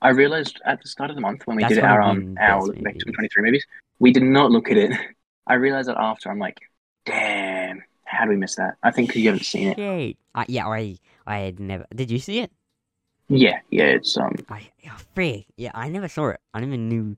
I 0.00 0.08
realized 0.08 0.60
at 0.64 0.80
the 0.82 0.88
start 0.88 1.10
of 1.10 1.16
the 1.16 1.22
month 1.22 1.46
when 1.46 1.56
we 1.56 1.62
That's 1.62 1.74
did 1.74 1.84
our 1.84 2.00
um 2.00 2.34
our 2.40 2.64
look 2.66 2.82
back 2.82 2.98
to 2.98 3.12
23 3.12 3.42
movies, 3.44 3.66
we 3.98 4.12
did 4.12 4.22
not 4.22 4.50
look 4.50 4.70
at 4.70 4.76
it. 4.76 4.92
I 5.46 5.54
realized 5.54 5.88
that 5.88 5.98
after. 5.98 6.30
I'm 6.30 6.38
like, 6.38 6.58
damn, 7.04 7.82
how 8.04 8.24
do 8.24 8.30
we 8.30 8.36
miss 8.36 8.56
that? 8.56 8.76
I 8.82 8.90
think 8.90 9.10
'cause 9.10 9.16
you 9.16 9.28
haven't 9.28 9.44
seen 9.44 9.68
it. 9.68 9.76
Shit. 9.76 10.16
Uh, 10.34 10.44
yeah, 10.48 10.66
I 10.66 10.96
I 11.26 11.38
had 11.38 11.60
never. 11.60 11.86
Did 11.94 12.10
you 12.10 12.18
see 12.18 12.40
it? 12.40 12.50
Yeah, 13.28 13.60
yeah, 13.70 13.84
it's 13.84 14.16
um, 14.16 14.34
I 14.48 14.70
oh, 14.86 14.98
frig. 15.14 15.46
Yeah, 15.56 15.70
I 15.74 15.88
never 15.88 16.08
saw 16.08 16.30
it. 16.30 16.40
I 16.54 16.60
never 16.60 16.76
knew. 16.76 17.16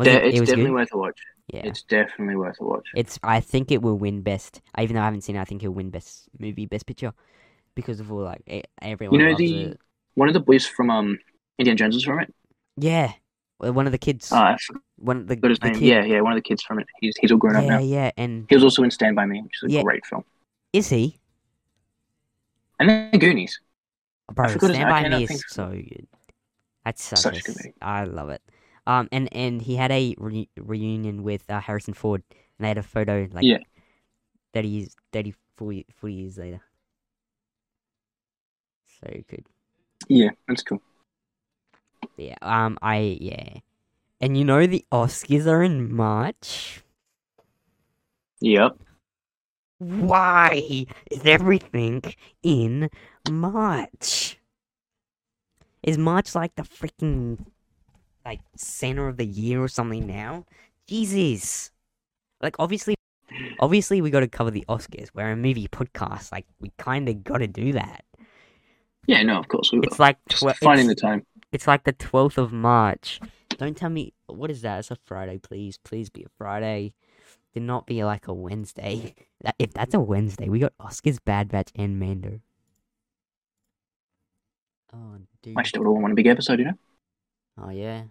De- 0.00 0.10
it, 0.10 0.24
it's 0.26 0.36
it 0.36 0.40
was 0.40 0.48
definitely 0.48 0.70
good. 0.70 0.74
worth 0.74 0.88
a 0.92 0.98
watch. 0.98 1.20
Yeah, 1.52 1.60
It's 1.64 1.82
definitely 1.82 2.36
worth 2.36 2.60
a 2.60 2.64
watch. 2.64 2.88
it's. 2.96 3.18
I 3.22 3.40
think 3.40 3.70
it 3.70 3.82
will 3.82 3.98
win 3.98 4.22
best. 4.22 4.60
Even 4.78 4.96
though 4.96 5.02
I 5.02 5.04
haven't 5.06 5.22
seen 5.22 5.36
it, 5.36 5.40
I 5.40 5.44
think 5.44 5.62
it'll 5.62 5.74
win 5.74 5.90
best 5.90 6.28
movie, 6.38 6.66
best 6.66 6.86
picture, 6.86 7.12
because 7.74 8.00
of 8.00 8.10
all 8.12 8.22
like 8.22 8.66
everyone 8.80 9.18
You 9.20 9.26
know 9.26 9.36
the- 9.36 9.62
it. 9.72 9.80
One 10.14 10.28
of 10.28 10.34
the 10.34 10.40
boys 10.40 10.66
from 10.66 10.90
um 10.90 11.18
Indiana 11.58 11.76
Jones 11.78 12.04
from 12.04 12.20
it. 12.20 12.34
Yeah, 12.76 13.12
one 13.58 13.86
of 13.86 13.92
the 13.92 13.98
kids. 13.98 14.30
Uh, 14.32 14.56
one 14.96 15.16
of 15.18 15.26
the, 15.26 15.36
the 15.36 15.58
kid. 15.58 15.80
Yeah, 15.80 16.04
yeah, 16.04 16.20
one 16.20 16.32
of 16.32 16.36
the 16.36 16.42
kids 16.42 16.62
from 16.62 16.78
it. 16.80 16.86
He's 17.00 17.14
he's 17.20 17.32
all 17.32 17.38
grown 17.38 17.56
up 17.56 17.64
now. 17.64 17.78
yeah. 17.78 18.04
Yeah. 18.04 18.10
And 18.16 18.46
He 18.48 18.54
was 18.56 18.64
also 18.64 18.82
in 18.82 18.90
Stand 18.90 19.16
by 19.16 19.24
Me, 19.26 19.40
which 19.42 19.52
is 19.62 19.70
a 19.70 19.72
Yeah. 19.72 19.82
great 19.82 20.04
film. 20.06 20.24
is 20.72 20.88
he? 20.88 21.18
And 22.78 22.88
then 22.88 23.10
Goonies. 23.18 23.60
Bro, 24.32 24.48
his- 24.48 24.54
Stand 24.56 24.88
by 24.88 25.08
Me 25.08 25.22
is 25.24 25.28
think- 25.28 25.44
so 25.48 25.70
good. 25.70 26.06
That's 26.84 27.02
such, 27.02 27.18
Such 27.20 27.38
a 27.38 27.42
good 27.42 27.56
movie. 27.56 27.74
I 27.80 28.04
love 28.04 28.30
it. 28.30 28.42
Um, 28.86 29.08
and 29.12 29.28
and 29.32 29.62
he 29.62 29.76
had 29.76 29.92
a 29.92 30.14
re- 30.18 30.48
reunion 30.58 31.22
with 31.22 31.48
uh, 31.48 31.60
Harrison 31.60 31.94
Ford, 31.94 32.22
and 32.30 32.64
they 32.64 32.68
had 32.68 32.78
a 32.78 32.82
photo 32.82 33.28
like 33.32 33.44
Yeah. 33.44 33.58
thirty 34.52 34.68
years, 34.68 34.96
30, 35.12 35.34
40, 35.56 35.86
40 35.94 36.14
years 36.14 36.38
later. 36.38 36.60
So 39.02 39.22
good. 39.28 39.46
Yeah, 40.08 40.30
that's 40.48 40.62
cool. 40.62 40.80
Yeah. 42.16 42.36
Um. 42.42 42.78
I 42.82 43.18
yeah. 43.20 43.58
And 44.20 44.36
you 44.36 44.44
know 44.44 44.66
the 44.66 44.84
Oscars 44.92 45.46
are 45.46 45.62
in 45.62 45.92
March. 45.92 46.82
Yep. 48.40 48.76
Why 49.78 50.86
is 51.10 51.22
everything 51.24 52.02
in 52.42 52.88
March? 53.28 54.38
Is 55.82 55.98
March 55.98 56.36
like 56.36 56.54
the 56.54 56.62
freaking 56.62 57.46
like 58.24 58.40
center 58.56 59.08
of 59.08 59.16
the 59.16 59.26
year 59.26 59.60
or 59.62 59.68
something 59.68 60.06
now? 60.06 60.44
Jesus. 60.86 61.72
Like 62.40 62.54
obviously 62.60 62.94
obviously 63.58 64.00
we 64.00 64.10
gotta 64.10 64.28
cover 64.28 64.52
the 64.52 64.64
Oscars. 64.68 65.08
We're 65.14 65.32
a 65.32 65.36
movie 65.36 65.66
podcast, 65.66 66.30
like 66.30 66.46
we 66.60 66.70
kinda 66.78 67.14
gotta 67.14 67.48
do 67.48 67.72
that. 67.72 68.04
Yeah, 69.06 69.22
no, 69.22 69.38
of 69.38 69.48
course 69.48 69.70
we 69.72 69.78
will. 69.78 69.86
It's 69.86 69.98
like 69.98 70.18
Just 70.28 70.44
finding 70.58 70.90
it's, 70.90 71.00
the 71.00 71.06
time. 71.06 71.26
it's 71.50 71.66
like 71.66 71.84
the 71.84 71.92
twelfth 71.92 72.38
of 72.38 72.52
March. 72.52 73.20
Don't 73.58 73.76
tell 73.76 73.90
me 73.90 74.12
what 74.26 74.50
is 74.50 74.62
that? 74.62 74.78
It's 74.80 74.90
a 74.90 74.96
Friday, 75.04 75.38
please. 75.38 75.78
Please 75.78 76.08
be 76.08 76.22
a 76.22 76.28
Friday. 76.38 76.94
did 77.52 77.62
not 77.64 77.86
be 77.86 78.04
like 78.04 78.28
a 78.28 78.34
Wednesday. 78.34 79.14
That, 79.42 79.56
if 79.58 79.72
that's 79.72 79.92
a 79.92 79.98
Wednesday, 79.98 80.48
we 80.48 80.60
got 80.60 80.72
Oscars, 80.80 81.18
Bad 81.24 81.48
Batch, 81.48 81.70
and 81.74 81.98
Mando. 81.98 82.38
Oh, 84.94 85.16
dude. 85.42 85.54
I 85.58 85.64
still 85.64 85.82
don't 85.82 86.00
want 86.00 86.12
a 86.12 86.14
big 86.14 86.28
episode, 86.28 86.60
you 86.60 86.66
know. 86.66 86.78
Oh 87.60 87.70
yeah. 87.70 88.04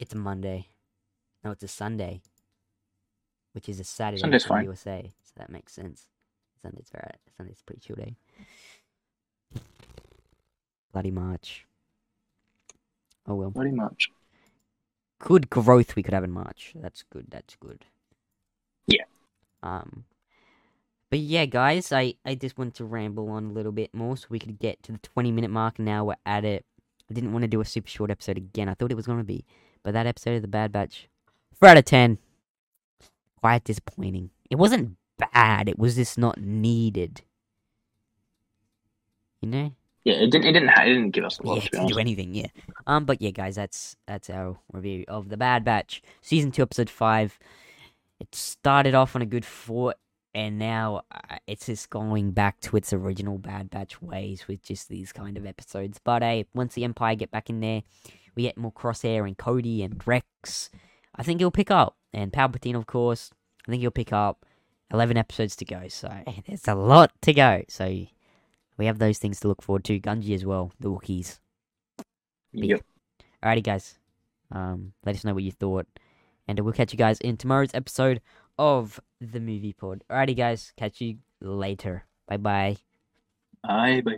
It's 0.00 0.12
a 0.12 0.16
Monday. 0.18 0.66
No, 1.44 1.52
it's 1.52 1.62
a 1.62 1.68
Sunday. 1.68 2.20
Which 3.52 3.68
is 3.68 3.78
a 3.78 3.84
Saturday 3.84 4.20
Sunday's 4.20 4.42
for 4.42 4.48
fine. 4.54 4.64
USA, 4.64 5.08
so 5.22 5.32
that 5.36 5.50
makes 5.50 5.72
sense. 5.72 6.08
Sunday's 6.62 6.90
alright. 6.92 7.18
Sunday's 7.36 7.60
a 7.60 7.64
pretty 7.64 7.80
chill 7.86 7.94
day. 7.96 8.16
Bloody 10.92 11.10
March. 11.10 11.66
Oh 13.26 13.34
well. 13.34 13.50
Pretty 13.50 13.74
much. 13.74 14.10
Good 15.18 15.50
growth 15.50 15.96
we 15.96 16.02
could 16.02 16.14
have 16.14 16.24
in 16.24 16.30
March. 16.30 16.72
That's 16.74 17.02
good. 17.02 17.26
That's 17.30 17.56
good. 17.56 17.84
Yeah. 18.86 19.04
Um. 19.62 20.04
But 21.10 21.20
yeah, 21.20 21.46
guys, 21.46 21.92
I 21.92 22.14
I 22.24 22.34
just 22.34 22.58
want 22.58 22.74
to 22.76 22.84
ramble 22.84 23.28
on 23.30 23.46
a 23.46 23.52
little 23.52 23.72
bit 23.72 23.94
more 23.94 24.16
so 24.16 24.26
we 24.28 24.38
could 24.38 24.58
get 24.58 24.82
to 24.84 24.92
the 24.92 24.98
twenty 24.98 25.32
minute 25.32 25.50
mark. 25.50 25.78
Now 25.78 26.04
we're 26.04 26.16
at 26.26 26.44
it. 26.44 26.64
I 27.10 27.14
didn't 27.14 27.32
want 27.32 27.42
to 27.42 27.48
do 27.48 27.60
a 27.60 27.64
super 27.64 27.88
short 27.88 28.10
episode 28.10 28.36
again. 28.36 28.68
I 28.68 28.74
thought 28.74 28.90
it 28.90 28.96
was 28.96 29.06
gonna 29.06 29.24
be, 29.24 29.44
but 29.82 29.92
that 29.94 30.06
episode 30.06 30.36
of 30.36 30.42
the 30.42 30.48
Bad 30.48 30.72
Batch, 30.72 31.08
four 31.58 31.68
out 31.68 31.78
of 31.78 31.84
ten. 31.84 32.18
Quite 33.40 33.64
disappointing. 33.64 34.30
It 34.50 34.56
wasn't 34.56 34.96
bad. 35.18 35.68
It 35.68 35.78
was 35.78 35.94
just 35.94 36.18
not 36.18 36.40
needed. 36.40 37.22
You 39.40 39.48
know. 39.48 39.72
Yeah, 40.04 40.14
it 40.14 40.30
didn't. 40.30 40.46
It 40.46 40.52
didn't. 40.52 40.68
It 40.68 40.84
didn't 40.84 41.10
give 41.10 41.24
us 41.24 41.38
a 41.38 41.42
lot. 41.42 41.56
Yeah, 41.56 41.64
it 41.64 41.72
didn't 41.72 41.88
do 41.88 41.98
anything. 41.98 42.34
Yeah. 42.34 42.46
Um, 42.86 43.04
but 43.04 43.20
yeah, 43.20 43.30
guys, 43.30 43.56
that's 43.56 43.96
that's 44.06 44.30
our 44.30 44.58
review 44.72 45.04
of 45.08 45.28
the 45.28 45.36
Bad 45.36 45.64
Batch, 45.64 46.02
season 46.22 46.52
two, 46.52 46.62
episode 46.62 46.88
five. 46.88 47.38
It 48.20 48.34
started 48.34 48.94
off 48.94 49.16
on 49.16 49.22
a 49.22 49.26
good 49.26 49.44
foot, 49.44 49.96
and 50.34 50.58
now 50.58 51.02
uh, 51.10 51.36
it's 51.46 51.66
just 51.66 51.90
going 51.90 52.30
back 52.30 52.60
to 52.60 52.76
its 52.76 52.92
original 52.92 53.36
Bad 53.36 53.68
Batch 53.68 54.00
ways 54.00 54.46
with 54.46 54.62
just 54.62 54.88
these 54.88 55.12
kind 55.12 55.36
of 55.36 55.44
episodes. 55.44 55.98
But 56.02 56.22
hey, 56.22 56.46
once 56.54 56.74
the 56.74 56.84
Empire 56.84 57.16
get 57.16 57.30
back 57.30 57.50
in 57.50 57.60
there, 57.60 57.82
we 58.34 58.44
get 58.44 58.56
more 58.56 58.72
Crosshair 58.72 59.26
and 59.26 59.36
Cody 59.36 59.82
and 59.82 60.00
Rex. 60.06 60.70
I 61.16 61.24
think 61.24 61.40
he'll 61.40 61.50
pick 61.50 61.70
up, 61.70 61.96
and 62.12 62.32
Palpatine, 62.32 62.76
of 62.76 62.86
course. 62.86 63.30
I 63.66 63.70
think 63.70 63.80
he'll 63.80 63.90
pick 63.90 64.12
up. 64.12 64.46
Eleven 64.92 65.16
episodes 65.16 65.56
to 65.56 65.64
go, 65.64 65.88
so 65.88 66.08
there's 66.46 66.68
a 66.68 66.76
lot 66.76 67.10
to 67.22 67.32
go. 67.34 67.64
So 67.68 68.06
we 68.76 68.86
have 68.86 68.98
those 68.98 69.18
things 69.18 69.40
to 69.40 69.48
look 69.48 69.62
forward 69.62 69.84
to. 69.84 70.00
Gungi 70.00 70.34
as 70.34 70.44
well, 70.44 70.72
the 70.80 70.90
Wookiees. 70.90 71.38
Yep. 72.52 72.80
Alrighty, 73.42 73.62
guys. 73.62 73.98
Um, 74.50 74.92
let 75.04 75.16
us 75.16 75.24
know 75.24 75.34
what 75.34 75.42
you 75.42 75.52
thought, 75.52 75.86
and 76.46 76.58
we'll 76.60 76.72
catch 76.72 76.92
you 76.92 76.98
guys 76.98 77.18
in 77.20 77.36
tomorrow's 77.36 77.74
episode 77.74 78.20
of 78.58 79.00
the 79.20 79.40
Movie 79.40 79.72
Pod. 79.72 80.04
Alrighty, 80.10 80.36
guys. 80.36 80.72
Catch 80.76 81.00
you 81.00 81.18
later. 81.40 82.04
Bye 82.28 82.36
bye. 82.36 82.76
Bye. 83.62 84.02
Bye. 84.02 84.16